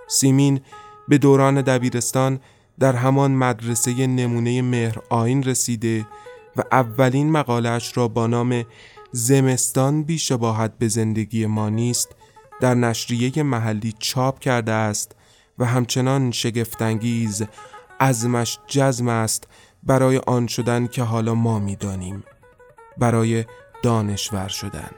سیمین 0.08 0.62
به 1.08 1.18
دوران 1.18 1.62
دبیرستان 1.62 2.40
در 2.80 2.96
همان 2.96 3.32
مدرسه 3.32 4.08
نمونه 4.08 4.62
مهر 4.62 4.98
آین 5.10 5.44
رسیده 5.44 6.08
و 6.56 6.64
اولین 6.72 7.32
مقالش 7.32 7.98
را 7.98 8.08
با 8.08 8.28
نام 8.28 8.66
زمستان 9.12 10.04
بیشباهت 10.04 10.78
به 10.80 10.88
زندگی 10.88 11.46
ما 11.46 11.70
نیست 11.70 12.16
در 12.62 12.74
نشریه 12.74 13.44
محلی 13.44 13.94
چاپ 14.00 14.40
کرده 14.40 14.72
است 14.72 15.16
و 15.60 15.66
همچنان 15.66 16.32
شگفتانگیز 16.32 17.44
ازمش 18.00 18.60
جزم 18.68 19.08
است 19.08 19.48
برای 19.84 20.18
آن 20.18 20.48
شدن 20.48 20.88
که 20.88 21.04
حالا 21.04 21.36
ما 21.36 21.60
می‌دانیم. 21.60 22.24
برای 22.98 23.46
دانشور 23.84 24.48
شدن. 24.48 24.90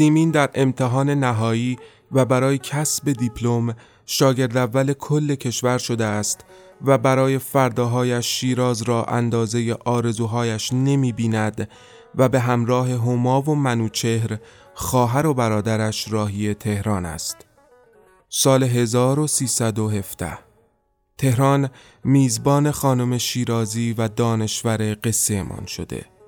سیمین 0.00 0.30
در 0.30 0.50
امتحان 0.54 1.10
نهایی 1.10 1.78
و 2.12 2.24
برای 2.24 2.58
کسب 2.58 3.12
دیپلم 3.12 3.76
شاگرد 4.06 4.56
اول 4.56 4.92
کل 4.92 5.34
کشور 5.34 5.78
شده 5.78 6.04
است 6.04 6.40
و 6.84 6.98
برای 6.98 7.38
فرداهایش 7.38 8.26
شیراز 8.26 8.82
را 8.82 9.04
اندازه 9.04 9.76
آرزوهایش 9.84 10.72
نمی 10.72 11.12
بیند 11.12 11.68
و 12.14 12.28
به 12.28 12.40
همراه 12.40 12.90
هما 12.90 13.42
و 13.42 13.54
منوچهر 13.54 14.38
خواهر 14.74 15.26
و 15.26 15.34
برادرش 15.34 16.12
راهی 16.12 16.54
تهران 16.54 17.06
است. 17.06 17.36
سال 18.28 18.62
1317 18.62 20.38
تهران 21.18 21.70
میزبان 22.04 22.70
خانم 22.70 23.18
شیرازی 23.18 23.94
و 23.98 24.08
دانشور 24.08 24.96
قصه 25.04 25.44
شده. 25.66 26.19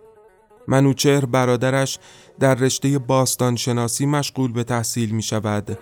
منوچهر 0.69 1.25
برادرش 1.25 1.99
در 2.41 2.55
رشته 2.55 2.99
باستان 2.99 3.57
شناسی 3.57 4.07
مشغول 4.07 4.53
به 4.53 4.65
تحصیل 4.65 5.11
می 5.11 5.23
شود 5.23 5.79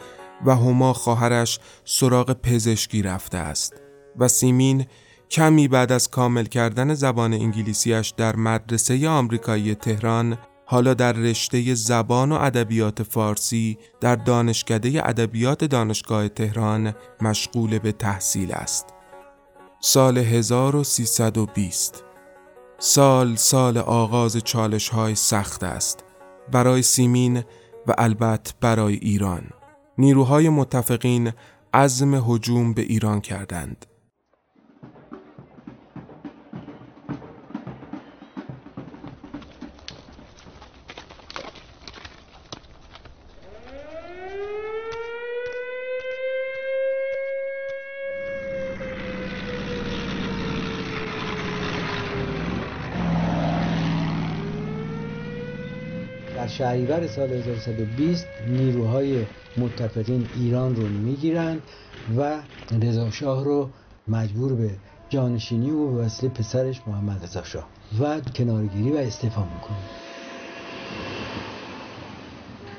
و 0.46 0.56
هما 0.56 0.92
خواهرش 0.92 1.58
سراغ 1.84 2.32
پزشکی 2.32 3.02
رفته 3.02 3.38
است 3.38 3.74
و 4.18 4.28
سیمین 4.28 4.86
کمی 5.30 5.68
بعد 5.68 5.92
از 5.92 6.10
کامل 6.10 6.44
کردن 6.44 6.94
زبان 6.94 7.32
انگلیسیش 7.32 8.12
در 8.16 8.36
مدرسه 8.36 9.08
آمریکایی 9.08 9.74
تهران 9.74 10.38
حالا 10.66 10.94
در 10.94 11.12
رشته 11.12 11.74
زبان 11.74 12.32
و 12.32 12.34
ادبیات 12.34 13.02
فارسی 13.02 13.78
در 14.00 14.16
دانشکده 14.16 15.08
ادبیات 15.08 15.64
دانشگاه 15.64 16.28
تهران 16.28 16.94
مشغول 17.20 17.78
به 17.78 17.92
تحصیل 17.92 18.52
است. 18.52 18.86
سال 19.80 20.18
1320 20.18 22.04
سال 22.82 23.36
سال 23.36 23.78
آغاز 23.78 24.36
چالش 24.36 24.88
های 24.88 25.14
سخت 25.14 25.62
است 25.64 26.04
برای 26.52 26.82
سیمین 26.82 27.36
و 27.86 27.94
البته 27.98 28.52
برای 28.60 28.94
ایران. 28.94 29.42
نیروهای 29.98 30.48
متفقین 30.48 31.32
عزم 31.74 32.14
هجوم 32.14 32.74
به 32.74 32.82
ایران 32.82 33.20
کردند. 33.20 33.86
شهریور 56.60 57.06
سال 57.06 57.32
1120 57.32 58.26
نیروهای 58.48 59.26
متفقین 59.56 60.28
ایران 60.36 60.76
رو 60.76 60.88
می‌گیرند 60.88 61.62
و 62.18 62.38
رضا 62.82 63.10
شاه 63.10 63.44
رو 63.44 63.70
مجبور 64.08 64.54
به 64.54 64.70
جانشینی 65.08 65.70
و 65.70 65.86
به 65.86 66.02
وسیله 66.02 66.32
پسرش 66.32 66.80
محمد 66.86 67.22
رضا 67.22 67.42
شاه. 67.42 67.68
و 68.00 68.20
کنارگیری 68.20 68.90
و 68.90 68.96
استعفا 68.96 69.40
می‌کنه. 69.40 69.76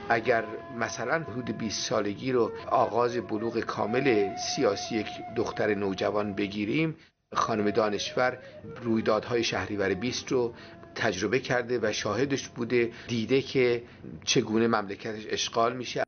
اگر 0.09 0.43
مثلا 0.79 1.25
حدود 1.31 1.57
20 1.57 1.89
سالگی 1.89 2.31
رو 2.31 2.51
آغاز 2.71 3.17
بلوغ 3.17 3.59
کامل 3.59 4.35
سیاسی 4.55 4.95
یک 4.95 5.07
دختر 5.35 5.73
نوجوان 5.73 6.33
بگیریم 6.33 6.95
خانم 7.33 7.71
دانشور 7.71 8.37
رویدادهای 8.83 9.43
شهریور 9.43 9.93
20 9.93 10.31
رو 10.31 10.53
تجربه 10.95 11.39
کرده 11.39 11.79
و 11.81 11.91
شاهدش 11.93 12.47
بوده 12.47 12.91
دیده 13.07 13.41
که 13.41 13.83
چگونه 14.25 14.67
مملکتش 14.67 15.23
اشغال 15.29 15.77
میشه. 15.77 16.03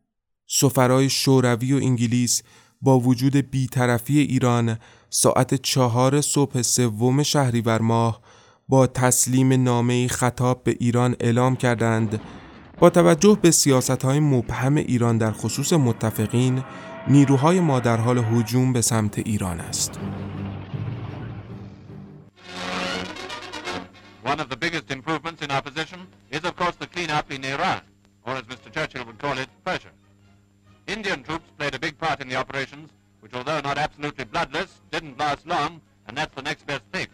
سفرای 0.47 1.09
شوروی 1.09 1.73
و 1.73 1.75
انگلیس 1.75 2.43
با 2.81 2.99
وجود 2.99 3.35
بیطرفی 3.35 4.19
ایران 4.19 4.77
ساعت 5.09 5.53
چهار 5.53 6.21
صبح 6.21 6.61
سوم 6.61 7.23
شهریور 7.23 7.81
ماه 7.81 8.21
با 8.69 8.87
تسلیم 8.87 9.63
نامه 9.63 10.07
خطاب 10.07 10.63
به 10.63 10.75
ایران 10.79 11.15
اعلام 11.19 11.55
کردند. 11.55 12.21
با 12.79 12.89
توجه 12.89 13.37
به 13.41 13.51
سیاست 13.51 14.05
های 14.05 14.19
مبهم 14.19 14.75
ایران 14.75 15.17
در 15.17 15.31
خصوص 15.31 15.73
متفقین 15.73 16.63
نیروهای 17.07 17.59
ما 17.59 17.79
در 17.79 17.97
حال 17.97 18.17
هجوم 18.17 18.73
به 18.73 18.81
سمت 18.81 19.19
ایران 19.19 19.59
است. 19.59 19.99
One 24.22 24.40
of 24.40 24.48
the 24.48 24.56
biggest 24.56 24.90
improvements 24.90 25.42
in 25.42 25.50
our 25.50 25.62
position 25.62 26.00
is 26.30 26.42
of 26.44 26.54
course 26.56 26.76
the 26.76 26.86
clean-up 26.86 27.30
in 27.32 27.44
Iran, 27.44 27.82
or 28.26 28.32
as 28.36 28.44
Mr. 28.52 28.68
Churchill 28.72 29.04
would 29.04 29.18
call 29.18 29.36
it, 29.38 29.48
Persia. 29.64 29.92
Indian 30.86 31.22
troops 31.22 31.48
played 31.58 31.74
a 31.74 31.78
big 31.78 31.98
part 31.98 32.20
in 32.22 32.28
the 32.28 32.36
operations, 32.36 32.90
which 33.20 33.34
although 33.34 33.60
not 33.60 33.76
absolutely 33.78 34.24
bloodless, 34.24 34.70
didn't 34.90 35.18
last 35.18 35.46
long, 35.46 35.80
and 36.06 36.16
that's 36.18 36.34
the 36.34 36.42
next 36.42 36.66
best 36.66 36.84
thing. 36.92 37.08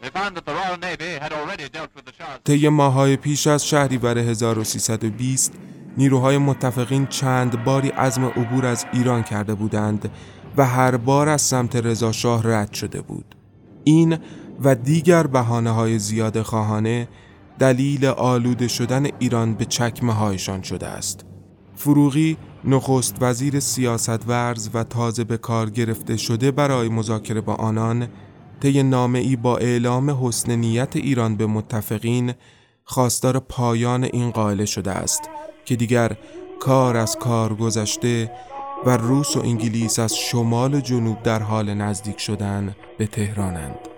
They 0.00 0.08
found 0.08 0.32
that 0.36 0.46
the 0.46 0.54
Royal 0.60 0.78
Navy 0.88 1.12
had 1.24 1.32
already 1.32 1.68
dealt 1.68 1.90
with 1.94 2.04
the 2.06 2.12
Shah's... 2.18 2.40
طی 2.44 2.68
ماهای 2.68 3.16
پیش 3.16 3.46
از 3.46 3.66
شهریور 3.66 4.18
1320 4.18 5.52
نیروهای 5.96 6.38
متفقین 6.38 7.06
چند 7.06 7.64
باری 7.64 7.88
عزم 7.88 8.24
عبور 8.24 8.66
از 8.66 8.86
ایران 8.92 9.22
کرده 9.22 9.54
بودند 9.54 10.10
و 10.56 10.66
هر 10.66 10.96
بار 10.96 11.28
از 11.28 11.42
سمت 11.42 11.76
رضا 11.76 12.12
شاه 12.12 12.42
رد 12.44 12.72
شده 12.72 13.00
بود. 13.00 13.34
این 13.84 14.18
و 14.63 14.75
دیگر 14.75 15.27
بحانه 15.27 15.71
های 15.71 15.99
زیاد 15.99 16.41
خواهانه 16.41 17.07
دلیل 17.59 18.05
آلوده 18.05 18.67
شدن 18.67 19.07
ایران 19.19 19.53
به 19.53 19.65
چکمه 19.65 20.13
هایشان 20.13 20.61
شده 20.61 20.87
است. 20.87 21.25
فروغی 21.75 22.37
نخست 22.63 23.15
وزیر 23.21 23.59
سیاست 23.59 24.27
ورز 24.27 24.69
و 24.73 24.83
تازه 24.83 25.23
به 25.23 25.37
کار 25.37 25.69
گرفته 25.69 26.17
شده 26.17 26.51
برای 26.51 26.89
مذاکره 26.89 27.41
با 27.41 27.53
آنان 27.53 28.07
طی 28.59 28.83
نامه 28.83 29.19
ای 29.19 29.35
با 29.35 29.57
اعلام 29.57 30.27
حسن 30.27 30.55
نیت 30.55 30.95
ایران 30.95 31.35
به 31.35 31.45
متفقین 31.45 32.33
خواستار 32.83 33.39
پایان 33.39 34.03
این 34.03 34.31
قائله 34.31 34.65
شده 34.65 34.91
است 34.91 35.21
که 35.65 35.75
دیگر 35.75 36.17
کار 36.59 36.97
از 36.97 37.15
کار 37.15 37.55
گذشته 37.55 38.31
و 38.85 38.97
روس 38.97 39.37
و 39.37 39.39
انگلیس 39.39 39.99
از 39.99 40.15
شمال 40.17 40.73
و 40.73 40.79
جنوب 40.79 41.23
در 41.23 41.41
حال 41.41 41.73
نزدیک 41.73 42.19
شدن 42.19 42.75
به 42.97 43.07
تهرانند. 43.07 43.94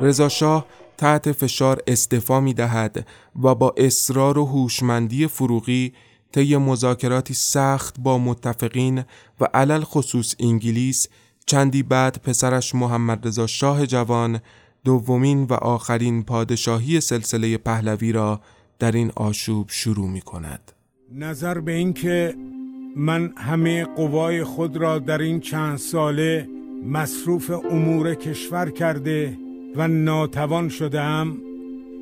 رضا 0.00 0.28
شاه 0.28 0.66
تحت 0.98 1.32
فشار 1.32 1.82
استعفا 1.86 2.40
می 2.40 2.54
دهد 2.54 3.06
و 3.42 3.54
با 3.54 3.74
اصرار 3.76 4.38
و 4.38 4.44
هوشمندی 4.44 5.26
فروغی 5.26 5.92
طی 6.32 6.56
مذاکراتی 6.56 7.34
سخت 7.34 7.94
با 7.98 8.18
متفقین 8.18 9.04
و 9.40 9.44
علل 9.54 9.80
خصوص 9.80 10.34
انگلیس 10.40 11.08
چندی 11.46 11.82
بعد 11.82 12.20
پسرش 12.22 12.74
محمد 12.74 13.26
رضا 13.26 13.46
شاه 13.46 13.86
جوان 13.86 14.40
دومین 14.84 15.42
و 15.42 15.52
آخرین 15.52 16.22
پادشاهی 16.22 17.00
سلسله 17.00 17.58
پهلوی 17.58 18.12
را 18.12 18.40
در 18.78 18.92
این 18.92 19.12
آشوب 19.16 19.66
شروع 19.70 20.08
می 20.08 20.20
کند. 20.20 20.72
نظر 21.14 21.60
به 21.60 21.72
اینکه 21.72 22.34
من 22.96 23.32
همه 23.36 23.84
قوای 23.84 24.44
خود 24.44 24.76
را 24.76 24.98
در 24.98 25.18
این 25.18 25.40
چند 25.40 25.78
ساله 25.78 26.48
مصروف 26.86 27.50
امور 27.50 28.14
کشور 28.14 28.70
کرده 28.70 29.38
و 29.76 29.88
ناتوان 29.88 30.68
شدم 30.68 31.36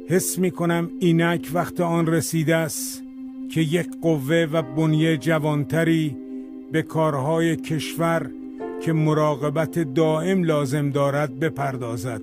حس 0.08 0.38
می 0.38 0.50
کنم 0.50 0.90
اینک 1.00 1.50
وقت 1.54 1.80
آن 1.80 2.06
رسیده 2.06 2.56
است 2.56 3.05
که 3.50 3.60
یک 3.60 3.88
قوه 4.02 4.46
و 4.52 4.62
بنیه 4.62 5.16
جوانتری 5.16 6.16
به 6.72 6.82
کارهای 6.82 7.56
کشور 7.56 8.30
که 8.82 8.92
مراقبت 8.92 9.94
دائم 9.94 10.44
لازم 10.44 10.90
دارد 10.90 11.40
بپردازد 11.40 12.22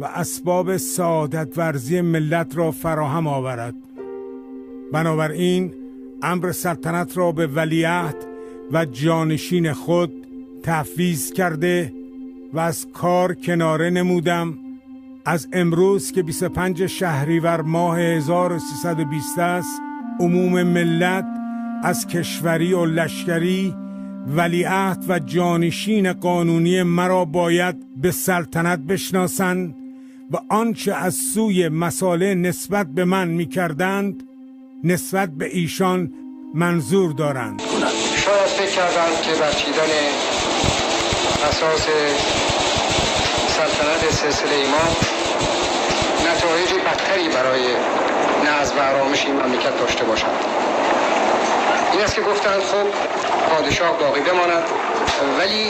و 0.00 0.04
اسباب 0.04 0.76
سعادت 0.76 1.58
ورزی 1.58 2.00
ملت 2.00 2.56
را 2.56 2.70
فراهم 2.70 3.26
آورد. 3.26 3.74
بنابراین 4.92 5.74
امر 6.22 6.52
سلطنت 6.52 7.16
را 7.16 7.32
به 7.32 7.46
ولیعهد 7.46 8.16
و 8.72 8.84
جانشین 8.84 9.72
خود 9.72 10.12
تفویض 10.62 11.32
کرده 11.32 11.92
و 12.52 12.58
از 12.58 12.86
کار 12.92 13.34
کناره 13.34 13.90
نمودم 13.90 14.58
از 15.26 15.48
امروز 15.52 16.12
که 16.12 16.22
25 16.22 16.86
شهریور 16.86 17.60
ماه 17.60 17.98
1320 18.00 19.38
است 19.38 19.80
عموم 20.20 20.62
ملت 20.62 21.26
از 21.82 22.06
کشوری 22.06 22.72
و 22.72 22.84
لشکری 22.84 23.74
ولیعهد 24.36 25.04
و 25.08 25.18
جانشین 25.18 26.12
قانونی 26.12 26.82
مرا 26.82 27.24
باید 27.24 27.76
به 27.96 28.10
سلطنت 28.10 28.78
بشناسند 28.78 29.74
و 30.30 30.36
آنچه 30.48 30.94
از 30.94 31.14
سوی 31.14 31.68
مساله 31.68 32.34
نسبت 32.34 32.86
به 32.86 33.04
من 33.04 33.28
می 33.28 33.46
کردند 33.46 34.22
نسبت 34.84 35.30
به 35.30 35.56
ایشان 35.56 36.12
منظور 36.54 37.12
دارند. 37.12 37.62
شاید 38.16 38.46
فکر 38.46 38.76
کردند 38.76 39.22
که 39.22 39.40
برچیدن 39.40 39.92
اساس 41.48 41.86
سلطنت 43.48 44.12
سلسله 44.12 44.54
ایمان 44.54 45.05
نتایج 46.56 46.72
بدتری 46.84 47.28
برای 47.28 47.64
نظم 48.46 48.78
و 48.78 48.80
آرامش 48.80 49.24
این 49.24 49.34
مملکت 49.34 49.78
داشته 49.78 50.04
باشد. 50.04 50.26
این 51.92 52.00
است 52.00 52.14
که 52.14 52.22
گفتند 52.22 52.60
خب 52.60 52.86
پادشاه 53.50 53.98
باقی 53.98 54.20
بماند 54.20 54.62
ولی 55.38 55.64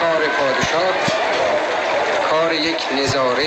کار 0.00 0.22
پادشاه 0.38 0.92
کار 2.30 2.52
یک 2.52 2.76
نظاره 3.02 3.44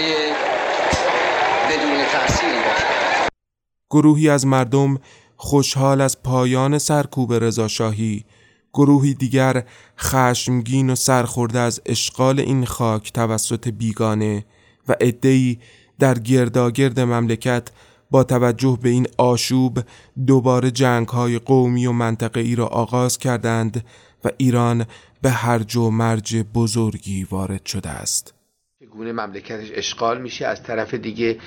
بدون 1.69 2.05
تأثیری 2.11 2.57
باشد 2.57 3.29
گروهی 3.89 4.29
از 4.29 4.45
مردم 4.45 4.97
خوشحال 5.35 6.01
از 6.01 6.23
پایان 6.23 6.77
سرکوب 6.77 7.33
رضاشاهی. 7.33 8.25
گروهی 8.73 9.13
دیگر 9.13 9.63
خشمگین 9.99 10.89
و 10.89 10.95
سرخورده 10.95 11.59
از 11.59 11.81
اشغال 11.85 12.39
این 12.39 12.65
خاک 12.65 13.13
توسط 13.13 13.67
بیگانه 13.67 14.45
و 14.89 14.95
عدهای 15.01 15.57
در 15.99 16.19
گرداگرد 16.19 16.99
مملکت 16.99 17.69
با 18.11 18.23
توجه 18.23 18.79
به 18.81 18.89
این 18.89 19.07
آشوب 19.17 19.79
دوباره 20.27 20.71
جنگ 20.71 21.07
های 21.07 21.39
قومی 21.39 21.85
و 21.85 21.91
منطقه 21.91 22.39
ای 22.39 22.55
را 22.55 22.65
آغاز 22.65 23.17
کردند 23.17 23.85
و 24.25 24.29
ایران 24.37 24.85
به 25.21 25.29
هرج 25.29 25.75
و 25.75 25.89
مرج 25.89 26.35
بزرگی 26.53 27.27
وارد 27.31 27.65
شده 27.65 27.89
است. 27.89 28.33
چگونه 28.79 29.11
مملکتش 29.11 29.71
اشغال 29.73 30.21
میشه 30.21 30.45
از 30.45 30.63
طرف 30.63 30.93
دیگه 30.93 31.37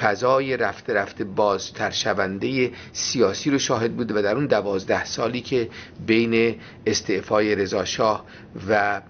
فضای 0.00 0.56
رفته 0.56 0.94
رفته 0.94 1.24
بازتر 1.24 1.90
شونده 1.90 2.70
سیاسی 2.92 3.50
رو 3.50 3.58
شاهد 3.58 3.96
بوده 3.96 4.18
و 4.18 4.22
در 4.22 4.34
اون 4.34 4.46
دوازده 4.46 5.04
سالی 5.04 5.40
که 5.40 5.70
بین 6.06 6.56
استعفای 6.86 7.54
رضاشاه 7.54 8.24
و 8.68 9.02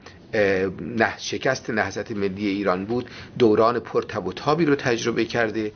نه 0.81 1.19
شکست 1.19 1.71
نهضت 1.71 2.13
ملی 2.13 2.47
ایران 2.47 2.85
بود. 2.85 3.11
دوران 3.39 3.79
پرتب 3.79 4.27
و 4.27 4.33
تابی 4.33 4.65
رو 4.65 4.75
تجربه 4.75 5.25
کرده. 5.25 5.73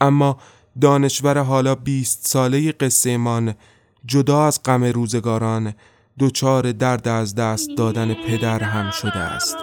اما 0.00 0.38
دانشور 0.80 1.38
حالا 1.38 1.74
20 1.74 2.26
ساله 2.26 2.72
قصه 2.72 3.16
من 3.16 3.54
جدا 4.06 4.46
از 4.46 4.62
غم 4.62 4.84
روزگاران 4.84 5.74
دچار 6.20 6.72
درد 6.72 7.08
از 7.08 7.34
دست 7.34 7.68
دادن 7.76 8.14
پدر 8.14 8.62
هم 8.62 8.90
شده 8.90 9.18
است. 9.18 9.56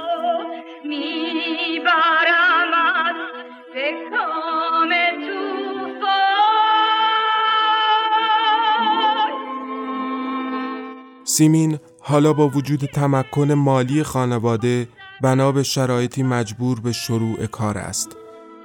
سیمین 11.24 11.80
حالا 12.10 12.34
با 12.34 12.48
وجود 12.48 12.80
تمکن 12.80 13.52
مالی 13.52 14.04
خانواده 14.04 14.88
بنا 15.22 15.52
به 15.52 15.64
شرایطی 15.64 16.24
مجبور 16.24 16.80
به 16.80 16.92
شروع 16.92 17.46
کار 17.46 17.78
است 17.78 18.16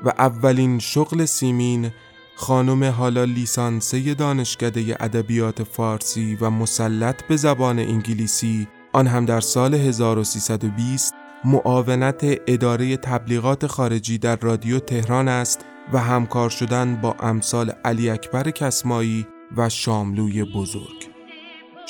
و 0.05 0.09
اولین 0.09 0.79
شغل 0.79 1.25
سیمین 1.25 1.91
خانم 2.37 2.85
حالا 2.85 3.25
لیسانسه 3.25 4.15
دانشکده 4.15 4.97
ادبیات 5.01 5.63
فارسی 5.63 6.39
و 6.41 6.51
مسلط 6.51 7.23
به 7.23 7.37
زبان 7.37 7.79
انگلیسی 7.79 8.69
آن 8.93 9.07
هم 9.07 9.25
در 9.25 9.41
سال 9.41 9.75
1320 9.75 11.15
معاونت 11.45 12.25
اداره 12.47 12.97
تبلیغات 12.97 13.67
خارجی 13.67 14.19
در 14.19 14.37
رادیو 14.37 14.79
تهران 14.79 15.29
است 15.29 15.65
و 15.93 15.99
همکار 15.99 16.51
شدن 16.51 16.97
با 16.97 17.17
امثال 17.21 17.71
علی 17.85 18.11
اکبر 18.11 18.51
کسمایی 18.51 19.27
و 19.57 19.69
شاملوی 19.69 20.45
بزرگ. 20.45 21.02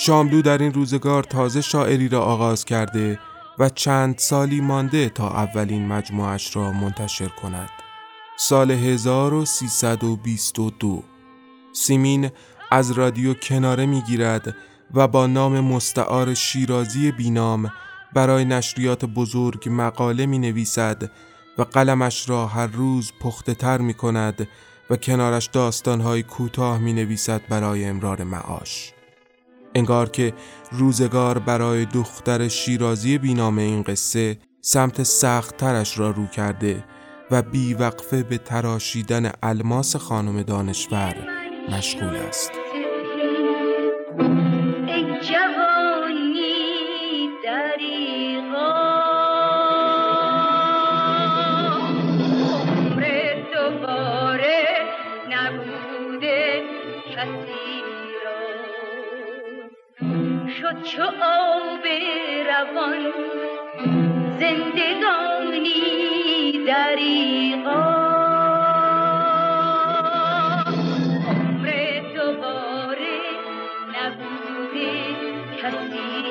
شاملو 0.05 0.43
در 0.43 0.59
این 0.59 0.73
روزگار 0.73 1.23
تازه 1.23 1.61
شاعری 1.61 2.09
را 2.09 2.23
آغاز 2.23 2.65
کرده 2.65 3.19
و 3.59 3.69
چند 3.69 4.19
سالی 4.19 4.61
مانده 4.61 5.09
تا 5.09 5.29
اولین 5.29 5.87
مجموعش 5.87 6.57
را 6.57 6.73
منتشر 6.73 7.29
کند. 7.29 7.71
سال 8.37 8.71
1322 8.71 11.03
سیمین 11.73 12.31
از 12.71 12.91
رادیو 12.91 13.35
کناره 13.35 13.87
می‌گیرد 13.87 14.57
و 14.95 15.09
با 15.09 15.27
نام 15.27 15.61
مستعار 15.61 16.35
شیرازی 16.35 17.13
بینام 17.13 17.73
برای 18.15 18.45
نشریات 18.45 19.05
بزرگ 19.05 19.69
مقاله 19.71 20.27
می 20.27 20.39
نویسد 20.39 21.11
و 21.59 21.63
قلمش 21.63 22.29
را 22.29 22.47
هر 22.47 22.67
روز 22.67 23.13
پخته 23.21 23.55
تر 23.55 23.79
می 23.79 23.95
کند 23.95 24.49
و 24.91 24.97
کنارش 24.97 25.47
داستانهای 25.47 26.23
کوتاه 26.23 26.79
می 26.79 26.93
نویسد 26.93 27.43
برای 27.49 27.85
امرار 27.85 28.25
معاش. 28.25 28.93
انگار 29.75 30.09
که 30.09 30.33
روزگار 30.73 31.39
برای 31.39 31.85
دختر 31.85 32.49
شیرازی 32.49 33.19
بینام 33.19 33.59
این 33.59 33.83
قصه 33.83 34.39
سمت 34.61 35.03
سختترش 35.03 35.99
را 35.99 36.11
رو 36.11 36.27
کرده 36.27 36.85
و 37.31 37.43
بیوقفه 37.43 38.23
به 38.23 38.39
تراشیدن 38.39 39.33
الماس 39.43 39.97
خانم 39.97 40.43
دانشور 40.43 41.15
مشغول 41.69 42.17
است. 42.17 42.51
شد 60.63 60.83
چو 60.83 61.03
آب 61.23 61.85
روان. 62.47 63.13
زندگانی 64.41 65.73
دریغا. 66.67 67.83
عمر 71.27 71.71
دوباره 72.17 73.21
نبوده 73.95 74.91
کسی 75.63 76.23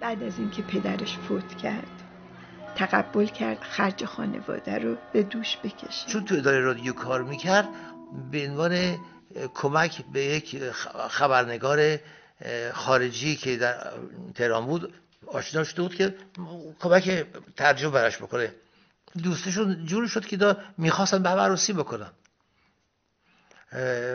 بعد 0.00 0.22
از 0.22 0.38
اینکه 0.38 0.62
پدرش 0.62 1.16
فوت 1.16 1.54
کرد 1.54 2.02
تقبل 2.74 3.26
کرد 3.26 3.58
خرج 3.60 4.04
خانواده 4.04 4.78
رو 4.78 4.96
به 5.12 5.22
دوش 5.22 5.56
بکشه. 5.56 6.08
چون 6.08 6.24
تو 6.24 6.34
اداره 6.34 6.60
رادیو 6.60 6.92
کار 6.92 7.22
می‌کرد 7.22 7.68
به 8.30 8.48
عنوان 8.48 8.96
کمک 9.54 10.04
به 10.12 10.24
یک 10.24 10.62
خبرنگار 11.10 11.98
خارجی 12.72 13.36
که 13.36 13.56
در 13.56 13.92
تهران 14.34 14.66
بود 14.66 14.94
آشنا 15.26 15.64
شده 15.64 15.82
بود 15.82 15.94
که 15.94 16.14
کمک 16.80 17.26
ترجمه 17.56 17.90
براش 17.90 18.16
بکنه. 18.18 18.54
دوستشون 19.22 19.86
جوری 19.86 20.08
شد 20.08 20.26
که 20.26 20.56
می‌خواستن 20.78 21.22
به 21.22 21.28
عروسی 21.28 21.72
بکنن. 21.72 22.10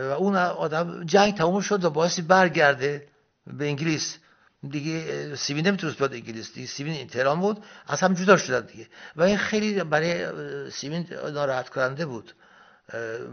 و 0.10 0.16
اون 0.18 0.36
آدم 0.36 1.06
جنگ 1.06 1.38
تموم 1.38 1.62
شد 1.62 1.86
و 1.86 1.90
باعثی 1.90 2.22
برگرده 2.22 3.08
به 3.48 3.66
انگلیس. 3.66 4.18
دیگه 4.70 5.36
سیمین 5.36 5.68
نمی‌تونست 5.68 5.98
بیاد 5.98 6.14
انگلیس. 6.14 6.54
دیگه 6.54 6.68
سیمین 6.68 6.94
این 6.94 7.08
تهران 7.08 7.40
بود 7.40 7.64
از 7.88 8.02
هم 8.02 8.14
جدا 8.14 8.38
شدن 8.38 8.66
دیگه. 8.66 8.88
و 9.16 9.24
این 9.24 9.38
خیلی 9.38 9.84
برای 9.84 10.28
سیمین 10.72 11.08
ناراحت 11.34 11.70
کننده 11.70 12.06
بود. 12.06 12.34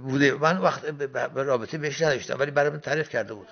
بوده. 0.03 0.35
من 0.35 0.59
وقت 0.59 0.81
به 1.11 1.43
رابطه 1.43 1.79
بهش 1.79 2.03
نداشتم 2.03 2.39
ولی 2.39 2.51
برای 2.51 2.71
من 2.71 2.81
تعریف 2.81 3.09
کرده 3.09 3.35
بود. 3.35 3.49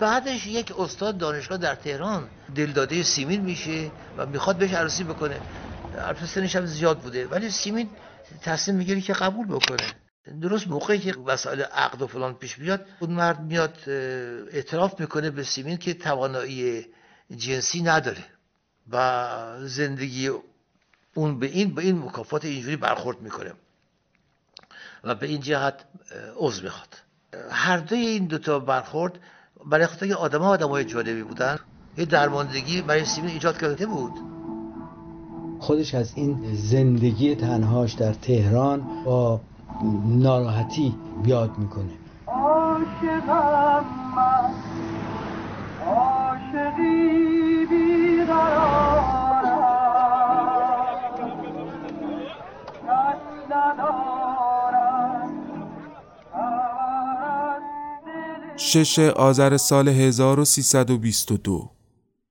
بعدش 0.00 0.46
یک 0.46 0.78
استاد 0.78 1.18
دانشگاه 1.18 1.58
در 1.58 1.74
تهران 1.74 2.28
دلداده 2.54 3.02
سیمین 3.02 3.40
میشه 3.40 3.90
و 4.16 4.26
می‌خواد 4.26 4.56
بهش 4.56 4.72
عروسی 4.72 5.04
بکنه. 5.04 5.40
البته 5.94 6.26
سنش 6.26 6.56
هم 6.56 6.66
زیاد 6.66 6.98
بوده 6.98 7.26
ولی 7.26 7.50
سیمین 7.50 7.90
تصمیم 8.42 8.76
می‌گیره 8.76 9.00
که 9.00 9.12
قبول 9.12 9.46
بکنه. 9.46 9.86
درست 10.42 10.68
موقعی 10.68 10.98
که 10.98 11.12
مسائل 11.12 11.62
عقد 11.62 12.02
و 12.02 12.06
فلان 12.06 12.34
پیش 12.34 12.56
بیاد 12.56 12.86
اون 13.00 13.10
مرد 13.10 13.40
میاد 13.40 13.78
اعتراف 14.52 15.00
می‌کنه 15.00 15.30
به 15.30 15.42
سیمین 15.42 15.76
که 15.76 15.94
توانایی 15.94 16.86
جنسی 17.36 17.82
نداره 17.82 18.24
و 18.90 19.66
زندگی 19.66 20.30
اون 21.14 21.38
به 21.38 21.46
این 21.46 21.74
به 21.74 21.82
این 21.82 21.98
مکافات 21.98 22.44
اینجوری 22.44 22.76
برخورد 22.76 23.20
می‌کنه. 23.20 23.52
و 25.04 25.14
به 25.14 25.26
این 25.26 25.40
جهت 25.40 25.74
عضو 26.38 26.62
می‌خواد. 26.62 26.88
هر 27.50 27.76
دوی 27.76 27.98
این 27.98 28.26
دوتا 28.26 28.58
برخورد 28.58 29.18
برای 29.66 29.86
خاطر 29.86 30.06
که 30.06 30.14
آدم 30.14 30.38
ها 30.40 30.48
آدم 30.48 30.68
های 30.68 30.84
جالبی 30.84 31.22
بودن 31.22 31.58
یه 31.98 32.04
درماندگی 32.04 32.82
برای 32.82 33.04
سیمین 33.04 33.30
ایجاد 33.30 33.58
کرده 33.58 33.86
بود. 33.86 34.12
خودش 35.60 35.94
از 35.94 36.12
این 36.14 36.54
زندگی 36.54 37.34
تنهاش 37.34 37.92
در 37.92 38.12
تهران 38.12 38.82
با 39.04 39.40
ناراحتی 40.04 40.94
یاد 41.26 41.58
می‌کنه. 41.58 41.92
عاشقم 42.26 43.84
من 44.16 44.54
عاشقی 45.86 47.66
بیقرارم 47.70 48.99
شش 58.62 58.98
آذر 58.98 59.56
سال 59.56 59.88
1322 59.88 61.70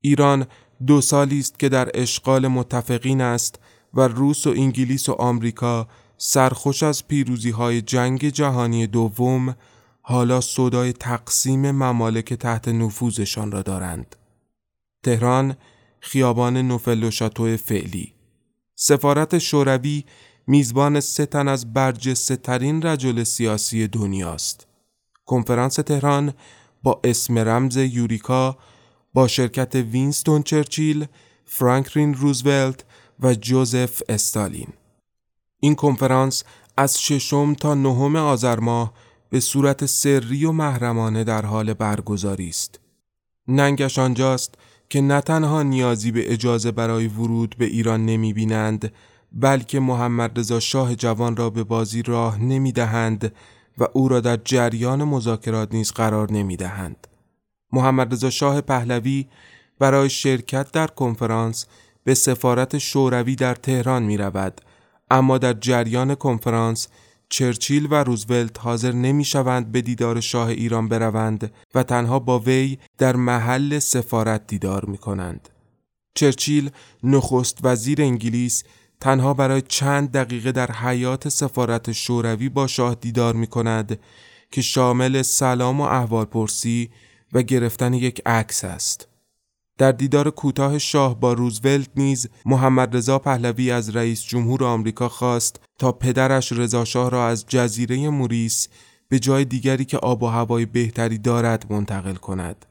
ایران 0.01 0.45
دو 0.87 1.01
سالی 1.01 1.39
است 1.39 1.59
که 1.59 1.69
در 1.69 1.91
اشغال 1.93 2.47
متفقین 2.47 3.21
است 3.21 3.59
و 3.93 4.01
روس 4.01 4.47
و 4.47 4.49
انگلیس 4.49 5.09
و 5.09 5.13
آمریکا 5.13 5.87
سرخوش 6.17 6.83
از 6.83 7.07
پیروزی 7.07 7.49
های 7.49 7.81
جنگ 7.81 8.29
جهانی 8.29 8.87
دوم 8.87 9.55
حالا 10.01 10.41
صدای 10.41 10.93
تقسیم 10.93 11.71
ممالک 11.71 12.33
تحت 12.33 12.67
نفوذشان 12.67 13.51
را 13.51 13.61
دارند. 13.61 14.15
تهران 15.03 15.55
خیابان 15.99 16.57
نوفل 16.57 17.03
و 17.03 17.57
فعلی 17.57 18.13
سفارت 18.75 19.37
شوروی 19.37 20.03
میزبان 20.47 20.99
سه 20.99 21.25
تن 21.25 21.47
از 21.47 21.73
برجسته 21.73 22.35
ترین 22.35 22.81
رجل 22.81 23.23
سیاسی 23.23 23.87
دنیاست. 23.87 24.68
کنفرانس 25.29 25.75
تهران 25.75 26.33
با 26.83 26.99
اسم 27.03 27.37
رمز 27.39 27.77
یوریکا 27.77 28.57
با 29.13 29.27
شرکت 29.27 29.75
وینستون 29.75 30.43
چرچیل، 30.43 31.05
فرانکلین 31.45 32.13
روزولت 32.13 32.83
و 33.19 33.33
جوزف 33.33 34.01
استالین. 34.09 34.67
این 35.59 35.75
کنفرانس 35.75 36.43
از 36.77 37.01
ششم 37.01 37.53
تا 37.53 37.73
نهم 37.73 38.15
آذر 38.15 38.59
ماه 38.59 38.93
به 39.29 39.39
صورت 39.39 39.85
سری 39.85 40.45
و 40.45 40.51
محرمانه 40.51 41.23
در 41.23 41.45
حال 41.45 41.73
برگزاری 41.73 42.49
است. 42.49 42.79
ننگش 43.47 43.99
آنجاست 43.99 44.55
که 44.89 45.01
نه 45.01 45.21
تنها 45.21 45.63
نیازی 45.63 46.11
به 46.11 46.33
اجازه 46.33 46.71
برای 46.71 47.07
ورود 47.07 47.55
به 47.57 47.65
ایران 47.65 48.05
نمی 48.05 48.33
بینند 48.33 48.91
بلکه 49.31 49.79
محمد 49.79 50.39
رضا 50.39 50.59
شاه 50.59 50.95
جوان 50.95 51.35
را 51.35 51.49
به 51.49 51.63
بازی 51.63 52.01
راه 52.01 52.41
نمی 52.41 52.71
دهند 52.71 53.31
و 53.79 53.87
او 53.93 54.07
را 54.07 54.19
در 54.19 54.37
جریان 54.45 55.03
مذاکرات 55.03 55.73
نیز 55.73 55.91
قرار 55.91 56.31
نمی 56.31 56.57
دهند. 56.57 57.07
محمد 57.71 58.13
رضا 58.13 58.29
شاه 58.29 58.61
پهلوی 58.61 59.27
برای 59.79 60.09
شرکت 60.09 60.71
در 60.71 60.87
کنفرانس 60.87 61.65
به 62.03 62.13
سفارت 62.13 62.77
شوروی 62.77 63.35
در 63.35 63.55
تهران 63.55 64.03
می 64.03 64.17
رود 64.17 64.61
اما 65.11 65.37
در 65.37 65.53
جریان 65.53 66.15
کنفرانس 66.15 66.87
چرچیل 67.29 67.87
و 67.91 67.95
روزولت 67.95 68.59
حاضر 68.59 68.91
نمی 68.91 69.25
شوند 69.25 69.71
به 69.71 69.81
دیدار 69.81 70.19
شاه 70.19 70.47
ایران 70.47 70.87
بروند 70.87 71.51
و 71.75 71.83
تنها 71.83 72.19
با 72.19 72.39
وی 72.39 72.77
در 72.97 73.15
محل 73.15 73.79
سفارت 73.79 74.47
دیدار 74.47 74.85
می 74.85 74.97
کنند. 74.97 75.49
چرچیل 76.15 76.69
نخست 77.03 77.59
وزیر 77.63 78.01
انگلیس 78.01 78.63
تنها 79.01 79.33
برای 79.33 79.61
چند 79.61 80.11
دقیقه 80.11 80.51
در 80.51 80.71
حیات 80.71 81.29
سفارت 81.29 81.91
شوروی 81.91 82.49
با 82.49 82.67
شاه 82.67 82.95
دیدار 82.95 83.35
می 83.35 83.47
کند 83.47 83.99
که 84.51 84.61
شامل 84.61 85.21
سلام 85.21 85.81
و 85.81 85.83
احوالپرسی 85.83 86.89
و 87.33 87.41
گرفتن 87.41 87.93
یک 87.93 88.21
عکس 88.25 88.63
است. 88.63 89.07
در 89.77 89.91
دیدار 89.91 90.29
کوتاه 90.29 90.77
شاه 90.77 91.19
با 91.19 91.33
روزولت 91.33 91.89
نیز 91.95 92.29
محمد 92.45 92.95
رضا 92.95 93.19
پهلوی 93.19 93.71
از 93.71 93.95
رئیس 93.95 94.23
جمهور 94.23 94.63
آمریکا 94.63 95.09
خواست 95.09 95.59
تا 95.77 95.91
پدرش 95.91 96.51
رضا 96.51 96.85
شاه 96.85 97.09
را 97.09 97.27
از 97.27 97.45
جزیره 97.47 98.09
موریس 98.09 98.67
به 99.09 99.19
جای 99.19 99.45
دیگری 99.45 99.85
که 99.85 99.97
آب 99.97 100.23
و 100.23 100.27
هوای 100.27 100.65
بهتری 100.65 101.17
دارد 101.17 101.65
منتقل 101.69 102.15
کند. 102.15 102.65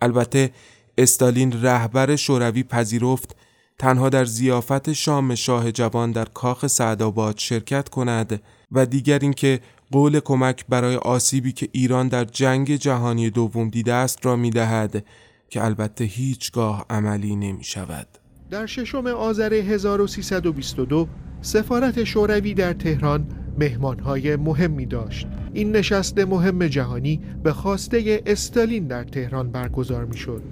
البته 0.00 0.50
استالین 0.98 1.62
رهبر 1.62 2.16
شوروی 2.16 2.62
پذیرفت 2.62 3.36
تنها 3.78 4.08
در 4.08 4.24
زیافت 4.24 4.92
شام 4.92 5.34
شاه 5.34 5.72
جوان 5.72 6.12
در 6.12 6.24
کاخ 6.24 6.66
سعدآباد 6.66 7.38
شرکت 7.38 7.88
کند 7.88 8.42
و 8.72 8.86
دیگر 8.86 9.18
اینکه 9.18 9.60
قول 9.92 10.20
کمک 10.20 10.64
برای 10.68 10.96
آسیبی 10.96 11.52
که 11.52 11.68
ایران 11.72 12.08
در 12.08 12.24
جنگ 12.24 12.76
جهانی 12.76 13.30
دوم 13.30 13.68
دیده 13.68 13.92
است 13.92 14.26
را 14.26 14.36
می 14.36 14.50
دهد 14.50 15.04
که 15.48 15.64
البته 15.64 16.04
هیچگاه 16.04 16.86
عملی 16.90 17.36
نمی 17.36 17.64
شود. 17.64 18.06
در 18.50 18.66
ششم 18.66 19.06
آذر 19.06 19.54
1322 19.54 21.08
سفارت 21.40 22.04
شوروی 22.04 22.54
در 22.54 22.72
تهران 22.72 23.26
مهمانهای 23.58 24.36
مهمی 24.36 24.86
داشت. 24.86 25.26
این 25.52 25.76
نشست 25.76 26.18
مهم 26.18 26.66
جهانی 26.66 27.20
به 27.42 27.52
خواسته 27.52 28.22
استالین 28.26 28.86
در 28.86 29.04
تهران 29.04 29.50
برگزار 29.50 30.04
می 30.04 30.16
شد. 30.16 30.42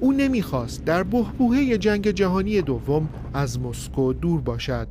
او 0.00 0.12
نمی‌خواست 0.12 0.84
در 0.84 1.02
بحبوحه 1.02 1.78
جنگ 1.78 2.10
جهانی 2.10 2.62
دوم 2.62 3.08
از 3.34 3.60
مسکو 3.60 4.12
دور 4.12 4.40
باشد. 4.40 4.88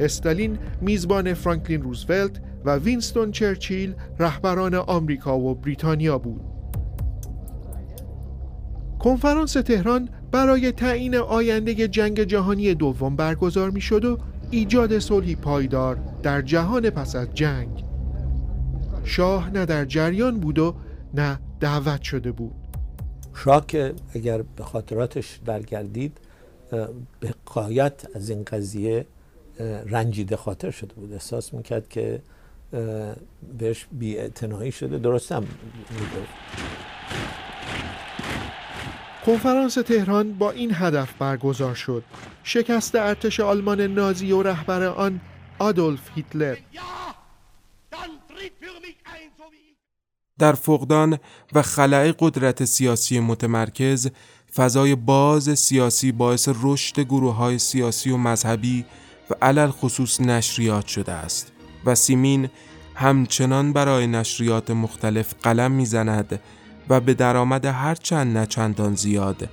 استالین 0.00 0.58
میزبان 0.80 1.34
فرانکلین 1.34 1.82
روزولت 1.82 2.40
و 2.64 2.76
وینستون 2.76 3.30
چرچیل 3.30 3.94
رهبران 4.18 4.74
آمریکا 4.74 5.38
و 5.38 5.54
بریتانیا 5.54 6.18
بود. 6.18 6.40
کنفرانس 8.98 9.52
تهران 9.52 10.08
برای 10.32 10.72
تعیین 10.72 11.16
آینده 11.16 11.88
جنگ 11.88 12.22
جهانی 12.22 12.74
دوم 12.74 13.16
برگزار 13.16 13.70
می 13.70 13.80
و 13.90 14.16
ایجاد 14.50 14.98
صلحی 14.98 15.34
پایدار 15.34 15.98
در 16.22 16.42
جهان 16.42 16.90
پس 16.90 17.16
از 17.16 17.34
جنگ. 17.34 17.84
شاه 19.04 19.50
نه 19.50 19.66
در 19.66 19.84
جریان 19.84 20.40
بود 20.40 20.58
و 20.58 20.74
نه 21.14 21.38
دعوت 21.60 22.02
شده 22.02 22.32
بود. 22.32 22.63
شاه 23.36 23.66
که 23.66 23.94
اگر 24.14 24.42
به 24.42 24.64
خاطراتش 24.64 25.38
برگردید 25.38 26.18
به 27.20 27.34
قایت 27.46 28.06
از 28.14 28.30
این 28.30 28.44
قضیه 28.44 29.06
رنجیده 29.86 30.36
خاطر 30.36 30.70
شده 30.70 30.94
بود. 30.94 31.12
احساس 31.12 31.54
می‌کرد 31.54 31.88
که 31.88 32.22
بهش 33.58 33.86
بی 33.92 34.30
شده. 34.72 34.98
درستم 34.98 35.44
کنفرانس 39.26 39.74
تهران 39.74 40.32
با 40.32 40.50
این 40.50 40.70
هدف 40.74 41.12
برگزار 41.18 41.74
شد. 41.74 42.04
شکست 42.42 42.94
ارتش 42.94 43.40
آلمان 43.40 43.80
نازی 43.80 44.32
و 44.32 44.42
رهبر 44.42 44.82
آن 44.82 45.20
آدولف 45.58 46.10
هیتلر. 46.14 46.56
در 50.38 50.52
فقدان 50.52 51.18
و 51.52 51.62
خلع 51.62 52.12
قدرت 52.18 52.64
سیاسی 52.64 53.20
متمرکز 53.20 54.08
فضای 54.54 54.94
باز 54.94 55.58
سیاسی 55.58 56.12
باعث 56.12 56.48
رشد 56.62 57.00
گروه 57.00 57.34
های 57.34 57.58
سیاسی 57.58 58.10
و 58.10 58.16
مذهبی 58.16 58.84
و 59.30 59.34
علل 59.42 59.70
خصوص 59.70 60.20
نشریات 60.20 60.86
شده 60.86 61.12
است 61.12 61.52
و 61.86 61.94
سیمین 61.94 62.48
همچنان 62.94 63.72
برای 63.72 64.06
نشریات 64.06 64.70
مختلف 64.70 65.34
قلم 65.42 65.70
می‌زند 65.70 66.40
و 66.88 67.00
به 67.00 67.14
درآمد 67.14 67.64
هر 67.64 67.94
چند 67.94 68.38
نچندان 68.38 68.94
زیاد 68.94 69.48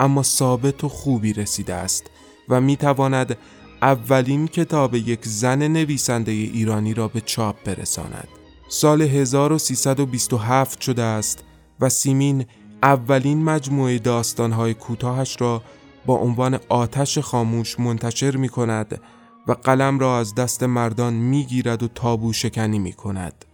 اما 0.00 0.22
ثابت 0.22 0.84
و 0.84 0.88
خوبی 0.88 1.32
رسیده 1.32 1.74
است 1.74 2.10
و 2.48 2.60
می 2.60 2.76
تواند 2.76 3.36
اولین 3.82 4.48
کتاب 4.48 4.94
یک 4.94 5.20
زن 5.22 5.68
نویسنده 5.68 6.32
ایرانی 6.32 6.94
را 6.94 7.08
به 7.08 7.20
چاپ 7.20 7.56
برساند. 7.64 8.28
سال 8.74 9.02
1327 9.02 10.80
شده 10.80 11.02
است 11.02 11.44
و 11.80 11.88
سیمین 11.88 12.46
اولین 12.82 13.44
مجموعه 13.44 13.98
داستانهای 13.98 14.74
کوتاهش 14.74 15.36
را 15.40 15.62
با 16.06 16.14
عنوان 16.14 16.58
آتش 16.68 17.18
خاموش 17.18 17.80
منتشر 17.80 18.36
می 18.36 18.48
کند 18.48 19.00
و 19.48 19.52
قلم 19.52 19.98
را 19.98 20.18
از 20.18 20.34
دست 20.34 20.62
مردان 20.62 21.14
می 21.14 21.44
گیرد 21.44 21.82
و 21.82 21.88
تابو 21.88 22.32
شکنی 22.32 22.78
می 22.78 22.92
کند. 22.92 23.44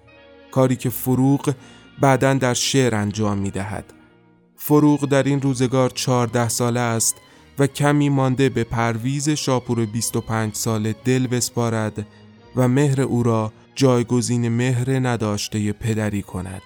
کاری 0.50 0.76
که 0.76 0.90
فروغ 0.90 1.54
بعدا 2.00 2.34
در 2.34 2.54
شعر 2.54 2.94
انجام 2.94 3.38
می 3.38 3.50
دهد. 3.50 3.84
فروغ 4.56 5.04
در 5.04 5.22
این 5.22 5.42
روزگار 5.42 5.90
چهارده 5.90 6.48
ساله 6.48 6.80
است 6.80 7.16
و 7.58 7.66
کمی 7.66 8.08
مانده 8.08 8.48
به 8.48 8.64
پرویز 8.64 9.28
شاپور 9.28 9.86
25 9.86 10.54
ساله 10.54 10.94
دل 11.04 11.26
بسپارد 11.26 12.06
و 12.56 12.68
مهر 12.68 13.00
او 13.00 13.22
را 13.22 13.52
جایگزین 13.74 14.48
مهر 14.48 15.08
نداشته 15.08 15.72
پدری 15.72 16.22
کند. 16.22 16.62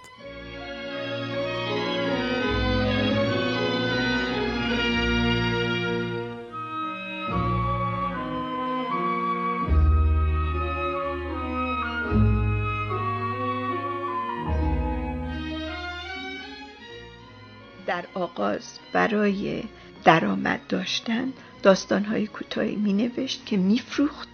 در 17.87 18.05
آغاز 18.15 18.79
برای 18.93 19.63
درآمد 20.05 20.61
داشتن 20.69 21.33
داستانهای 21.63 22.27
کوتاهی 22.27 22.77
می 22.77 22.93
نوشت 22.93 23.47
که 23.47 23.57
میفروخت 23.57 24.34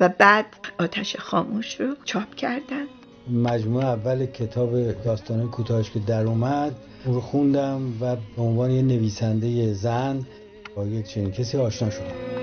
و 0.00 0.08
بعد 0.08 0.46
آتش 0.78 1.16
خاموش 1.16 1.80
رو 1.80 1.94
چاپ 2.04 2.34
کردن. 2.34 2.84
مجموعه 3.30 3.86
اول 3.86 4.26
کتاب 4.26 4.92
داستان 4.92 5.50
کوتاهش 5.50 5.90
که 5.90 5.98
در 5.98 6.24
اومد 6.26 6.76
اون 7.04 7.14
رو 7.14 7.20
خوندم 7.20 7.92
و 8.00 8.16
به 8.16 8.42
عنوان 8.42 8.70
یه 8.70 8.82
نویسنده 8.82 9.72
زن 9.72 10.26
با 10.76 10.86
یک 10.86 11.06
چنین 11.06 11.30
کسی 11.30 11.58
آشنا 11.58 11.90
شدم. 11.90 12.41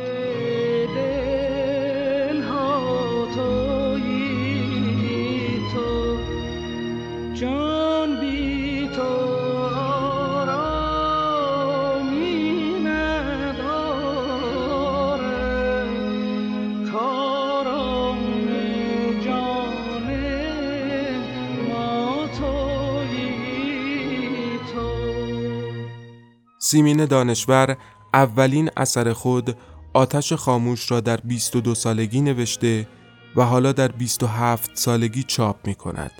سیمین 26.70 27.06
دانشور 27.06 27.78
اولین 28.14 28.70
اثر 28.78 29.14
خود 29.14 29.58
آتش 29.94 30.34
خاموش 30.34 30.92
را 30.92 31.00
در 31.00 31.18
22 31.18 31.76
سالگی 31.76 32.22
نوشته 32.22 32.88
و 33.36 33.46
حالا 33.46 33.72
در 33.72 33.88
27 33.88 34.72
سالگی 34.74 35.24
چاپ 35.24 35.68
می 35.68 35.76
کند. 35.76 36.12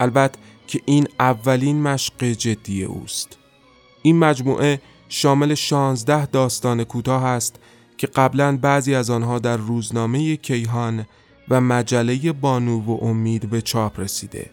البته 0.00 0.38
که 0.66 0.80
این 0.84 1.08
اولین 1.20 1.82
مشق 1.82 2.24
جدی 2.24 2.84
اوست. 2.84 3.38
این 4.02 4.18
مجموعه 4.18 4.80
شامل 5.08 5.54
16 5.54 6.26
داستان 6.26 6.84
کوتاه 6.84 7.24
است 7.24 7.56
که 7.98 8.06
قبلا 8.06 8.56
بعضی 8.56 8.94
از 8.94 9.10
آنها 9.10 9.38
در 9.38 9.56
روزنامه 9.56 10.36
کیهان 10.36 11.06
و 11.48 11.60
مجله 11.60 12.32
بانو 12.32 12.80
و 12.80 13.04
امید 13.04 13.50
به 13.50 13.62
چاپ 13.62 14.00
رسیده. 14.00 14.50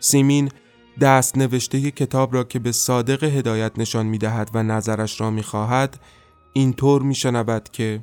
سیمین 0.00 0.50
دست 1.00 1.38
نوشته 1.38 1.90
کتاب 1.90 2.34
را 2.34 2.44
که 2.44 2.58
به 2.58 2.72
صادق 2.72 3.24
هدایت 3.24 3.72
نشان 3.78 4.06
می 4.06 4.18
دهد 4.18 4.50
و 4.54 4.62
نظرش 4.62 5.20
را 5.20 5.30
می 5.30 5.42
خواهد 5.42 6.00
اینطور 6.52 7.02
می 7.02 7.14
شنود 7.14 7.68
که 7.72 8.00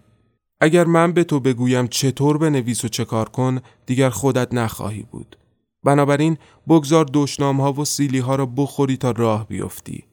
اگر 0.60 0.86
من 0.86 1.12
به 1.14 1.24
تو 1.24 1.40
بگویم 1.40 1.88
چطور 1.88 2.38
بنویس 2.38 2.86
و 2.86 2.88
چه 2.88 3.06
کار 3.06 3.30
کن 3.30 3.60
دیگر 3.86 4.10
خودت 4.10 4.54
نخواهی 4.54 5.06
بود. 5.12 5.38
بنابراین 5.84 6.38
بگذار 6.68 7.06
دشنام 7.14 7.62
ها 7.62 7.74
و 7.74 7.86
سیلی 7.86 8.20
ها 8.20 8.36
را 8.36 8.46
بخوری 8.46 8.98
تا 8.98 9.12
راه 9.12 9.48
بیفتی. 9.48 10.04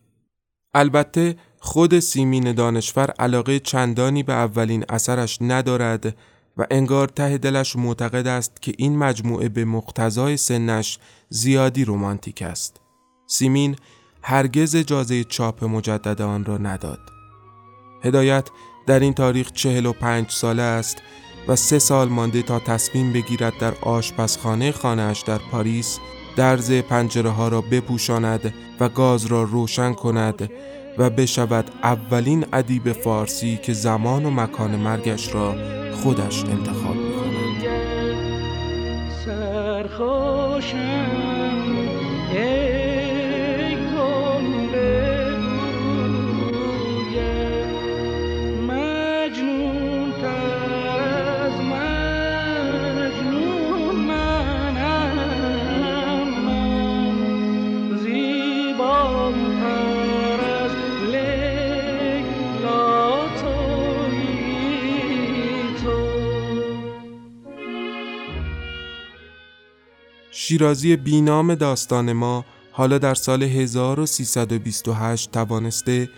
البته 0.75 1.37
خود 1.59 1.99
سیمین 1.99 2.53
دانشور 2.53 3.11
علاقه 3.11 3.59
چندانی 3.59 4.23
به 4.23 4.33
اولین 4.33 4.85
اثرش 4.89 5.39
ندارد 5.41 6.17
و 6.57 6.67
انگار 6.71 7.09
ته 7.09 7.39
دلش 7.39 7.77
معتقد 7.77 8.27
است 8.27 8.63
که 8.63 8.73
این 8.79 8.99
مجموعه 8.99 9.49
به 9.49 9.65
مقتضای 9.65 10.37
سنش 10.37 10.99
زیادی 11.29 11.85
رومانتیک 11.85 12.43
است. 12.43 12.81
سیمین 13.27 13.77
هرگز 14.23 14.75
اجازه 14.75 15.25
چاپ 15.25 15.65
مجدد 15.65 16.23
آن 16.23 16.45
را 16.45 16.59
نداد. 16.59 17.01
هدایت 18.05 18.49
در 18.87 19.01
این 19.01 19.15
تاریخ 19.15 19.53
چهل 19.53 19.87
و 19.87 19.93
پنج 19.93 20.31
ساله 20.31 20.63
است 20.63 20.97
و 21.49 21.57
سه 21.57 21.79
سال 21.79 22.09
مانده 22.09 22.43
تا 22.43 22.59
تصمیم 22.59 23.13
بگیرد 23.13 23.59
در 23.61 23.75
آشپزخانه 23.83 24.73
خانهاش 24.73 25.21
در 25.21 25.39
پاریس 25.39 25.99
درز 26.37 26.73
پنجره 26.73 27.31
ها 27.31 27.49
را 27.49 27.61
بپوشاند 27.61 28.55
و 28.81 28.89
گاز 28.89 29.27
را 29.27 29.43
روشن 29.43 29.93
کند 29.93 30.51
و 30.99 31.11
بشود 31.11 31.71
اولین 31.83 32.47
ادیب 32.53 32.93
فارسی 32.93 33.57
که 33.57 33.73
زمان 33.73 34.25
و 34.25 34.31
مکان 34.31 34.77
مرگش 34.77 35.35
را 35.35 35.55
خودش 35.93 36.45
انتخاب 36.45 36.97
می 36.97 37.13
شیرازی 70.53 70.97
بینام 70.97 71.55
داستان 71.55 72.13
ما 72.13 72.45
حالا 72.73 72.99
در 72.99 73.15
سال 73.15 73.43
1328 73.43 75.31
توانسته 75.31 76.09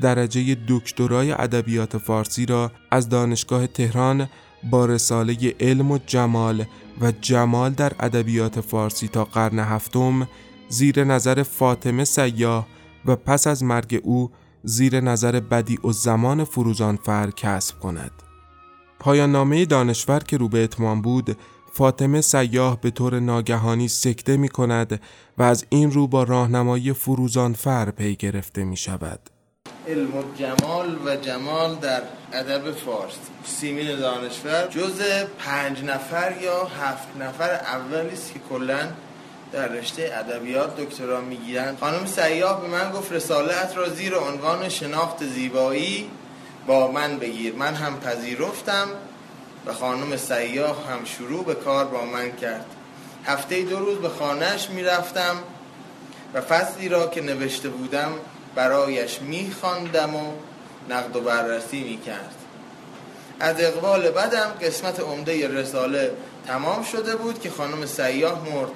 درجه 0.00 0.56
دکترای 0.68 1.32
ادبیات 1.32 1.98
فارسی 1.98 2.46
را 2.46 2.72
از 2.90 3.08
دانشگاه 3.08 3.66
تهران 3.66 4.28
با 4.70 4.86
رساله 4.86 5.54
علم 5.60 5.90
و 5.90 5.98
جمال 6.06 6.64
و 7.00 7.12
جمال 7.20 7.70
در 7.70 7.92
ادبیات 8.00 8.60
فارسی 8.60 9.08
تا 9.08 9.24
قرن 9.24 9.58
هفتم 9.58 10.28
زیر 10.68 11.04
نظر 11.04 11.42
فاطمه 11.42 12.04
سیاه 12.04 12.66
و 13.04 13.16
پس 13.16 13.46
از 13.46 13.62
مرگ 13.62 14.00
او 14.02 14.30
زیر 14.64 15.00
نظر 15.00 15.40
بدی 15.40 15.78
و 15.84 15.92
زمان 15.92 16.44
فروزانفر 16.44 17.30
کسب 17.30 17.78
کند. 17.78 18.12
پایان 18.98 19.32
نامه 19.32 19.64
دانشور 19.64 20.18
که 20.18 20.36
رو 20.36 20.48
به 20.48 20.64
اتمام 20.64 21.02
بود 21.02 21.36
فاطمه 21.74 22.20
سیاه 22.20 22.80
به 22.80 22.90
طور 22.90 23.20
ناگهانی 23.20 23.88
سکته 23.88 24.36
می 24.36 24.48
کند 24.48 25.00
و 25.38 25.42
از 25.42 25.66
این 25.68 25.90
رو 25.90 26.06
با 26.06 26.22
راهنمایی 26.22 26.92
فروزانفر 26.92 27.90
پی 27.90 28.16
گرفته 28.16 28.64
می 28.64 28.76
شود. 28.76 29.20
علم 29.88 30.16
و 30.16 30.22
جمال 30.38 30.98
و 31.06 31.16
جمال 31.16 31.74
در 31.74 32.02
ادب 32.32 32.72
فارسی 32.72 33.18
سیمین 33.44 33.96
دانشور 33.96 34.66
جز 34.66 35.02
پنج 35.38 35.84
نفر 35.84 36.34
یا 36.42 36.64
هفت 36.64 37.16
نفر 37.20 37.50
اولی 37.50 38.12
است 38.12 38.32
که 38.32 38.40
کلا 38.50 38.88
در 39.52 39.68
رشته 39.68 40.10
ادبیات 40.14 40.80
دکترا 40.80 41.20
می‌گیرن 41.20 41.76
خانم 41.80 42.06
سیاه 42.06 42.60
به 42.60 42.68
من 42.68 42.90
گفت 42.92 43.12
رسالت 43.12 43.76
را 43.76 43.88
زیر 43.88 44.14
عنوان 44.14 44.68
شناخت 44.68 45.24
زیبایی 45.24 46.10
با 46.66 46.92
من 46.92 47.18
بگیر. 47.18 47.54
من 47.54 47.74
هم 47.74 48.00
پذیرفتم. 48.00 48.86
و 49.66 49.72
خانم 49.72 50.16
سیاه 50.16 50.88
هم 50.90 51.04
شروع 51.04 51.44
به 51.44 51.54
کار 51.54 51.84
با 51.84 52.04
من 52.04 52.32
کرد. 52.36 52.66
هفته 53.24 53.62
دو 53.62 53.78
روز 53.78 53.98
به 53.98 54.08
خانهش 54.08 54.68
می‌رفتم 54.70 55.36
و 56.34 56.40
فصلی 56.40 56.88
را 56.88 57.06
که 57.06 57.20
نوشته 57.20 57.68
بودم 57.68 58.12
برایش 58.54 59.20
میخواندم 59.20 60.14
و 60.14 60.32
نقد 60.88 61.16
و 61.16 61.20
بررسی 61.20 61.84
می‌کرد. 61.84 62.34
از 63.40 63.56
اقبال 63.58 64.10
بدم 64.10 64.52
قسمت 64.62 65.00
عمده 65.00 65.48
رساله 65.48 66.10
تمام 66.46 66.82
شده 66.82 67.16
بود 67.16 67.40
که 67.40 67.50
خانم 67.50 67.86
سیاه 67.86 68.42
مرد. 68.54 68.72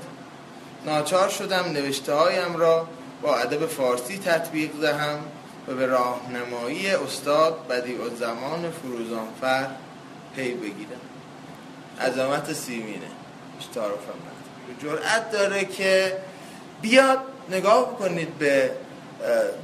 ناچار 0.87 1.29
شدم 1.29 1.65
نوشته 1.73 2.15
هایم 2.15 2.57
را 2.57 2.89
با 3.23 3.37
ادب 3.37 3.67
فارسی 3.67 4.19
تطبیق 4.19 4.71
دهم 4.81 5.19
و 5.69 5.75
به 5.75 5.87
راهنمایی 5.87 6.91
استاد 6.91 7.67
بدیع 7.69 8.03
الزمان 8.03 8.73
فروزانفر 8.83 9.67
پی 10.39 10.55
بگیرم. 10.55 11.01
عظمت 12.01 12.53
سیمینه. 12.53 13.11
تعارفم 13.75 14.19
جرأت 14.83 15.31
داره 15.31 15.65
که 15.65 16.17
بیاد 16.83 17.19
نگاه 17.51 17.99
کنید 17.99 18.39
به 18.39 18.71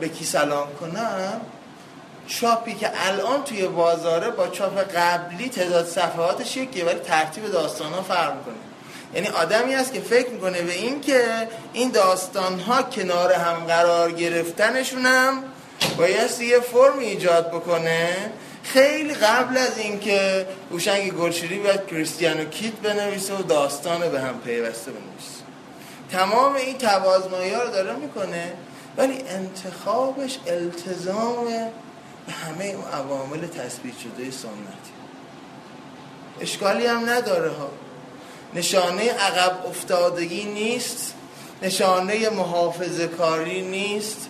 به 0.01 0.09
کی 0.09 0.25
سلام 0.25 0.69
کنم. 0.81 1.41
چاپی 2.27 2.75
که 2.75 2.91
الان 2.95 3.45
توی 3.45 3.69
بازاره 3.69 4.31
با 4.31 4.49
چاپ 4.49 4.79
قبلی 4.79 5.49
تعداد 5.49 5.87
صفحاتش 5.87 6.57
یکیه 6.57 6.85
ولی 6.85 6.99
ترتیب 6.99 7.47
داستان 7.53 7.93
ها 7.93 8.03
فرق 8.03 8.45
کنه 8.45 8.55
یعنی 9.15 9.29
آدمی 9.29 9.75
است 9.75 9.93
که 9.93 10.01
فکر 10.01 10.31
می‌کنه 10.31 10.63
به 10.63 10.73
این 10.73 11.01
که 11.01 11.49
این 11.73 11.91
داستان 11.91 12.61
ها 12.61 12.83
کنار 12.83 13.33
هم 13.33 13.55
قرار 13.55 14.13
گرفتنشون 14.13 15.07
هم 15.07 15.43
بایستی 15.99 16.47
یه 16.47 16.61
فرم 16.61 16.99
ایجاد 16.99 17.51
بکنه 17.51 18.31
خیلی 18.65 19.15
قبل 19.15 19.57
از 19.57 19.79
اینکه 19.79 20.47
هوشنگ 20.71 21.13
گلشیری 21.13 21.59
باید 21.59 21.87
کریستیانو 21.87 22.45
کیت 22.45 22.73
بنویسه 22.73 23.35
و 23.35 23.43
داستان 23.43 24.09
به 24.09 24.21
هم 24.21 24.41
پیوسته 24.41 24.91
بنویسه. 24.91 25.45
تمام 26.11 26.55
این 26.55 26.79
توازمایی 26.79 27.51
ها 27.51 27.63
رو 27.63 27.71
داره 27.71 27.97
می‌کنه 27.97 28.53
ولی 28.97 29.25
انتخابش 29.29 30.39
التزام 30.47 31.45
به 32.27 32.33
همه 32.33 32.65
اون 32.65 32.85
عوامل 32.93 33.47
تثبیت 33.47 33.95
شده 33.99 34.31
سنتی. 34.31 34.93
اشکالی 36.41 36.87
هم 36.87 37.11
نداره 37.11 37.51
ها. 37.51 37.71
نشانه 38.55 39.11
عقب 39.11 39.67
افتادگی 39.67 40.45
نیست 40.45 41.15
نشانه 41.63 42.29
محافظه 42.29 43.07
کاری 43.07 43.63
نیست 43.63 44.29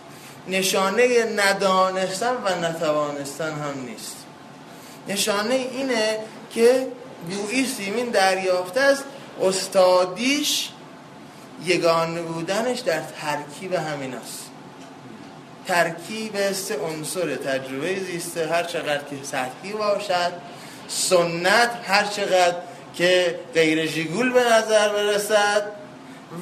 نشانه 0.48 1.24
ندانستن 1.24 2.34
و 2.44 2.60
نتوانستن 2.60 3.52
هم 3.52 3.84
نیست. 3.86 4.23
نشانه 5.08 5.54
اینه 5.54 6.18
که 6.50 6.86
گویی 7.30 7.66
سیمین 7.66 8.08
دریافته 8.08 8.80
از 8.80 9.02
استادیش 9.42 10.68
یگانه 11.64 12.22
بودنش 12.22 12.78
در 12.78 13.00
ترکیب 13.20 13.72
همین 13.72 14.14
است. 14.14 14.50
ترکیب 15.66 16.52
سه 16.52 16.78
عنصر 16.78 17.36
تجربه 17.36 18.00
زیسته 18.00 18.46
هر 18.46 18.62
چقدر 18.62 19.04
که 19.10 19.16
سطحی 19.22 19.72
باشد 19.72 20.32
سنت 20.88 21.70
هر 21.86 22.04
چقدر 22.04 22.56
که 22.94 23.40
غیر 23.54 23.86
جیگول 23.86 24.32
به 24.32 24.40
نظر 24.40 24.88
برسد 24.88 25.66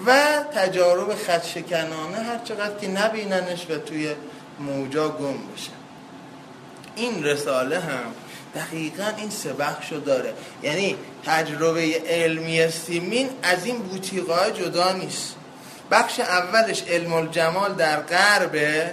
و 0.07 0.15
تجارب 0.55 1.15
خدشکنانه 1.15 2.17
هر 2.17 2.39
چقدر 2.45 2.79
که 2.81 2.89
نبیننش 2.89 3.67
و 3.71 3.79
توی 3.79 4.15
موجا 4.61 5.09
گم 5.09 5.35
بشه. 5.55 5.71
این 6.97 7.25
رساله 7.25 7.81
هم 7.81 8.15
دقیقا 8.55 9.13
این 9.17 9.31
سه 9.31 9.53
بخشو 9.53 9.97
داره. 9.97 10.35
یعنی 10.63 10.97
تجربه 11.27 12.03
علمی 12.07 12.71
سیمین 12.71 13.29
از 13.43 13.67
این 13.67 13.79
بوتیقای 13.79 14.53
جدا 14.53 14.93
نیست. 14.93 15.35
بخش 15.91 16.21
اولش 16.21 16.83
علم 16.83 17.13
الجمال 17.13 17.75
در 17.75 18.01
غربه 18.01 18.93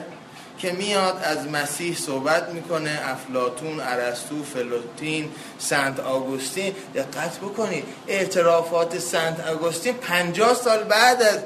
که 0.58 0.72
میاد 0.72 1.22
از 1.24 1.48
مسیح 1.48 1.96
صحبت 1.96 2.50
می‌کنه 2.50 3.00
افلاتون، 3.06 3.80
ارسطو، 3.80 4.44
فلوتین، 4.44 5.32
سنت 5.60 6.00
آگوستین. 6.00 6.76
دقت 6.96 7.38
بکنید 7.38 7.84
اعترافات 8.08 9.00
سنت 9.00 9.48
آگوستین 9.48 9.94
پنجاه 9.94 10.54
سال 10.54 10.84
بعد 10.84 11.22
از 11.22 11.40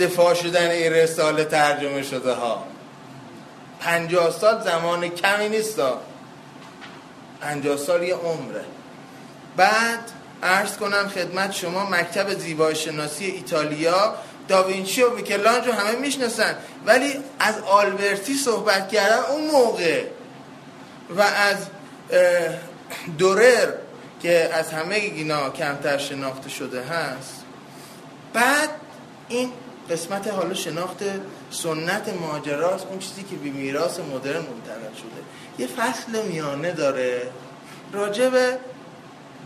دفاع 0.00 0.34
شدن 0.34 0.70
این 0.70 0.92
رساله 0.92 1.44
ترجمه 1.44 2.02
شده 2.02 2.32
ها. 2.32 2.64
پنجاه 3.80 4.30
سال 4.30 4.64
زمان 4.64 5.08
کمی 5.08 5.48
نیست 5.48 5.80
پنجاه 7.40 7.76
سال 7.76 8.02
یه 8.02 8.14
عمره. 8.14 8.64
بعد 9.56 10.10
عرض 10.42 10.76
کنم 10.76 11.08
خدمت 11.08 11.52
شما 11.52 11.90
مکتب 11.90 12.38
زیبایی 12.38 12.76
شناسی 12.76 13.24
ایتالیا 13.24 14.14
داوینچی 14.48 15.02
و 15.02 15.14
میکلانج 15.14 15.66
رو 15.66 15.72
همه 15.72 15.96
می‌شناسن. 15.96 16.56
ولی 16.86 17.14
از 17.38 17.58
آلبرتی 17.58 18.34
صحبت 18.34 18.88
کردن 18.88 19.18
اون 19.18 19.50
موقع 19.50 20.04
و 21.16 21.20
از 21.20 21.56
دورر 23.18 23.72
که 24.22 24.50
از 24.52 24.70
همه 24.70 24.94
اینا 24.94 25.50
کمتر 25.50 25.98
شناخته 25.98 26.48
شده 26.48 26.82
هست. 26.82 27.44
بعد 28.32 28.68
این 29.28 29.52
قسمت 29.90 30.28
حالا 30.28 30.54
شناخت 30.54 31.04
سنت 31.50 32.08
ماجراست 32.20 32.86
اون 32.86 32.98
چیزی 32.98 33.22
که 33.22 33.36
به 33.36 33.50
میراث 33.50 34.00
مدرن 34.00 34.36
منتقل 34.36 34.94
شده. 34.96 35.22
یه 35.58 35.66
فصل 35.66 36.22
میانه 36.22 36.72
داره. 36.72 37.22
راجع 37.92 38.28
به 38.28 38.58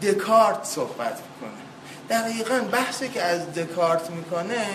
دکارت 0.03 0.65
صحبت 0.65 1.19
می‌کنه. 1.29 1.61
دقیقا 2.11 2.61
بحثی 2.73 3.09
که 3.09 3.23
از 3.23 3.55
دکارت 3.55 4.11
می‌کنه 4.11 4.67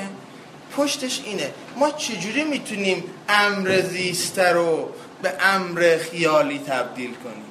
پشتش 0.77 1.21
اینه. 1.25 1.51
ما 1.75 1.91
چجوری 1.91 2.43
می‌تونیم 2.43 3.03
امر 3.29 3.81
زیسته 3.81 4.49
رو 4.49 4.89
به 5.21 5.33
امر 5.39 5.97
خیالی 5.97 6.59
تبدیل 6.59 7.13
کنیم؟ 7.13 7.45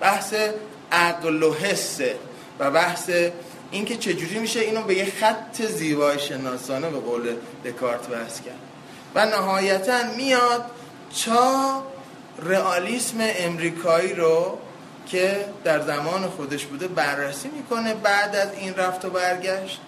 بحث 0.00 0.34
عقل 0.92 1.42
و 1.42 1.54
حسه 1.54 2.16
و 2.58 2.70
بحث 2.70 3.10
اینکه 3.70 3.96
چجوری 3.96 4.38
میشه 4.38 4.60
اینو 4.60 4.82
به 4.82 4.94
یه 4.94 5.12
خط 5.20 5.62
زیبای 5.62 6.18
شناسانه 6.18 6.90
به 6.90 6.98
قول 6.98 7.36
دکارت 7.64 8.08
بحث 8.08 8.40
کرد. 8.40 8.58
و 9.14 9.26
نهایتا 9.26 9.98
میاد 10.16 10.64
چا 11.14 11.82
رئالیسم 12.42 13.16
امریکایی 13.20 14.14
رو 14.14 14.58
که 15.06 15.44
در 15.64 15.80
زمان 15.80 16.28
خودش 16.28 16.64
بوده 16.64 16.88
بررسی 16.88 17.48
می‌کنه 17.48 17.94
بعد 17.94 18.36
از 18.36 18.48
این 18.58 18.74
رفت 18.74 19.04
و 19.04 19.10
برگشت. 19.10 19.80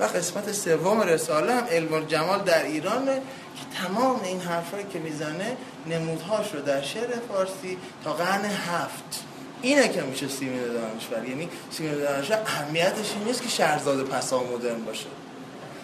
و 0.00 0.04
قسمت 0.04 0.52
سوم 0.52 1.00
رساله 1.00 1.54
هم 1.54 1.64
علم 1.70 1.92
الجمال 1.92 2.42
در 2.42 2.62
ایرانه 2.62 3.14
که 3.56 3.82
تمام 3.82 4.20
این 4.24 4.40
حرفایی 4.40 4.84
که 4.92 4.98
می‌زنه 4.98 5.56
نمودهاش 5.86 6.54
رو 6.54 6.60
در 6.60 6.82
شعر 6.82 7.10
فارسی 7.28 7.78
تا 8.04 8.12
قرن 8.12 8.44
هفت. 8.44 9.24
اینه 9.62 9.88
که 9.88 10.02
میشه 10.02 10.28
سیمین 10.28 10.62
دانشور. 10.62 11.28
یعنی 11.28 11.48
سیمین 11.70 11.94
دانشور 11.94 12.38
اهمیتش 12.46 13.12
این 13.12 13.24
نیست 13.24 13.42
که 13.42 13.48
شهرزاد 13.48 14.06
پسا 14.06 14.42
مدرن 14.42 14.84
باشه. 14.84 15.06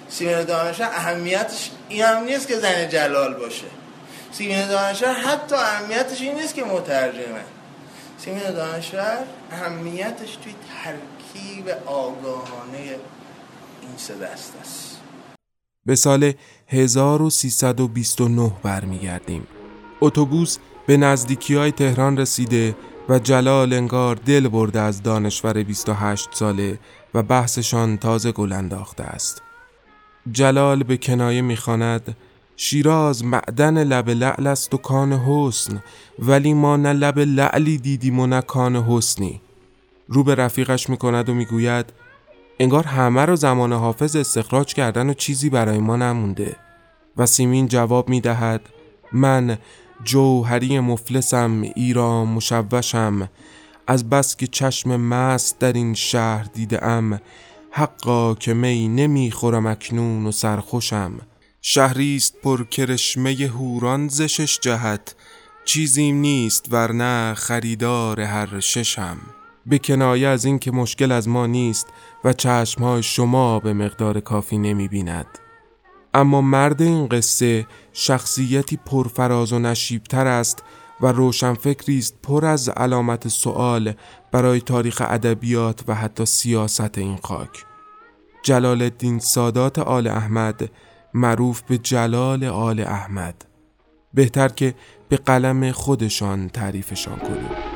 سیمین 0.09 0.43
دانشور 0.43 0.87
اهمیتش 0.87 1.71
این 1.89 2.03
هم 2.03 2.25
نیست 2.25 2.49
که 2.49 2.59
زن 2.59 2.89
جلال 2.89 3.35
باشه. 3.35 3.67
سیمین 4.33 4.69
دانشور 4.69 5.13
حتی 5.13 5.55
اهمیتش 5.55 6.21
این 6.21 6.35
نیست 6.35 6.55
که 6.55 6.65
مترجمه. 6.65 7.45
سیمین 8.19 8.51
دانشور 8.51 9.19
اهمیتش 9.51 10.37
توی 10.37 10.55
ترکیب 10.85 11.69
آگاهانه 11.87 12.79
این 13.83 13.97
سه 13.97 14.15
دست 14.15 14.53
است. 14.61 14.97
به 15.87 15.95
سال 15.95 16.33
1329 16.69 18.53
برمیگردیم. 18.63 19.47
اتوبوس 20.01 20.59
به 20.87 20.97
نزدیکی 20.97 21.55
های 21.55 21.73
تهران 21.73 22.19
رسیده 22.19 22.75
و 23.13 23.19
جلال 23.19 23.73
انگار 23.73 24.17
دل 24.17 24.49
برده 24.49 24.81
از 24.81 25.03
دانشور 25.03 25.63
28 25.63 26.29
ساله 26.33 26.79
و 27.15 27.23
بحثشان 27.23 27.97
تازه 27.97 28.33
گل 28.33 28.53
انداخته 28.53 29.03
است. 29.03 29.43
جلال 30.33 30.83
به 30.83 30.97
کنایه 30.97 31.43
می‌خواند 31.43 32.17
شیراز 32.57 33.25
معدن 33.25 33.85
لب 33.85 34.11
لعل 34.11 34.47
است 34.47 34.75
و 34.75 34.77
کان 34.77 35.13
حسن 35.13 35.83
ولی 36.19 36.55
ما 36.55 36.77
نه 36.77 36.93
لب 36.93 37.19
لعلی 37.19 37.79
دیدیم 37.79 38.21
و 38.21 38.27
نه 38.27 38.41
کان 38.41 38.77
حسنی. 38.77 39.41
رو 40.09 40.25
به 40.25 40.35
رفیقش 40.35 40.91
می‌کند 40.91 41.29
و 41.29 41.35
می‌گوید 41.35 41.87
انگار 42.61 42.85
همه 42.85 43.25
رو 43.25 43.37
زمان 43.37 43.73
حافظ 43.73 44.17
استخراج 44.17 44.75
کردن 44.75 45.11
و 45.11 45.15
چیزی 45.15 45.51
برای 45.51 45.79
ما 45.79 45.97
نمونده. 45.97 46.57
و 47.17 47.27
سیمین 47.27 47.69
جواب 47.69 48.09
می‌دهد 48.09 48.61
من 49.13 49.59
جوهری 50.05 50.81
مفلسم 50.81 51.63
ایران 51.63 52.29
مشوشم. 52.29 53.29
از 53.87 54.11
بس 54.11 54.37
که 54.37 54.47
چشم 54.47 54.97
مست 54.97 55.59
در 55.59 55.73
این 55.73 55.95
شهر 55.95 56.47
دیده 56.55 56.87
ام 56.87 57.21
حقا 57.71 58.35
که 58.35 58.55
می 58.55 58.89
نمی‌خورم 58.89 59.67
اکنون 59.67 60.27
و 60.27 60.33
سرخوشم. 60.33 61.13
شهریست 61.63 62.37
پر 62.43 62.65
کرشمه 62.65 63.51
هوران 63.55 64.09
زشش 64.09 64.59
جهت 64.61 65.15
چیزیم 65.65 66.17
نیست 66.17 66.69
ورنه 66.73 67.35
خریدار 67.35 68.21
هر 68.21 68.61
ششم. 68.61 69.17
به 69.67 69.79
کنایه 69.79 70.29
از 70.29 70.45
این 70.45 70.59
که 70.59 70.71
مشکل 70.71 71.13
از 71.13 71.29
ما 71.29 71.47
نیست 71.47 71.87
و 72.25 72.33
چشمهای 72.33 73.03
شما 73.03 73.61
به 73.61 73.73
مقدار 73.73 74.21
کافی 74.21 74.59
نمی 74.59 74.89
بیند. 74.89 75.42
اما 76.15 76.41
مرد 76.41 76.83
این 76.83 77.07
قصه 77.07 77.67
شخصیتی 77.93 78.79
پرفراز 78.87 79.53
و 79.53 79.59
نشیبتر 79.59 80.27
است 80.27 80.63
و 81.01 81.07
روشنفکری 81.07 81.99
است 81.99 82.15
پر 82.23 82.47
از 82.47 82.69
علامت 82.69 83.29
سوال 83.29 83.93
برای 84.33 84.61
تاریخ 84.61 85.03
ادبیات 85.07 85.85
و 85.89 85.95
حتی 85.95 86.27
سیاست 86.27 86.99
این 86.99 87.17
خاک. 87.17 87.65
جلال 88.43 88.83
الدین 88.83 89.19
سادات 89.19 89.79
آل 89.79 90.07
احمد 90.07 90.71
معروف 91.15 91.63
به 91.63 91.79
جلال 91.79 92.45
آل 92.45 92.81
احمد 92.81 93.45
بهتر 94.15 94.49
که 94.49 94.75
به 95.09 95.17
قلم 95.17 95.73
خودشان 95.73 96.49
تعریفشان 96.49 97.19
کنیم 97.19 97.72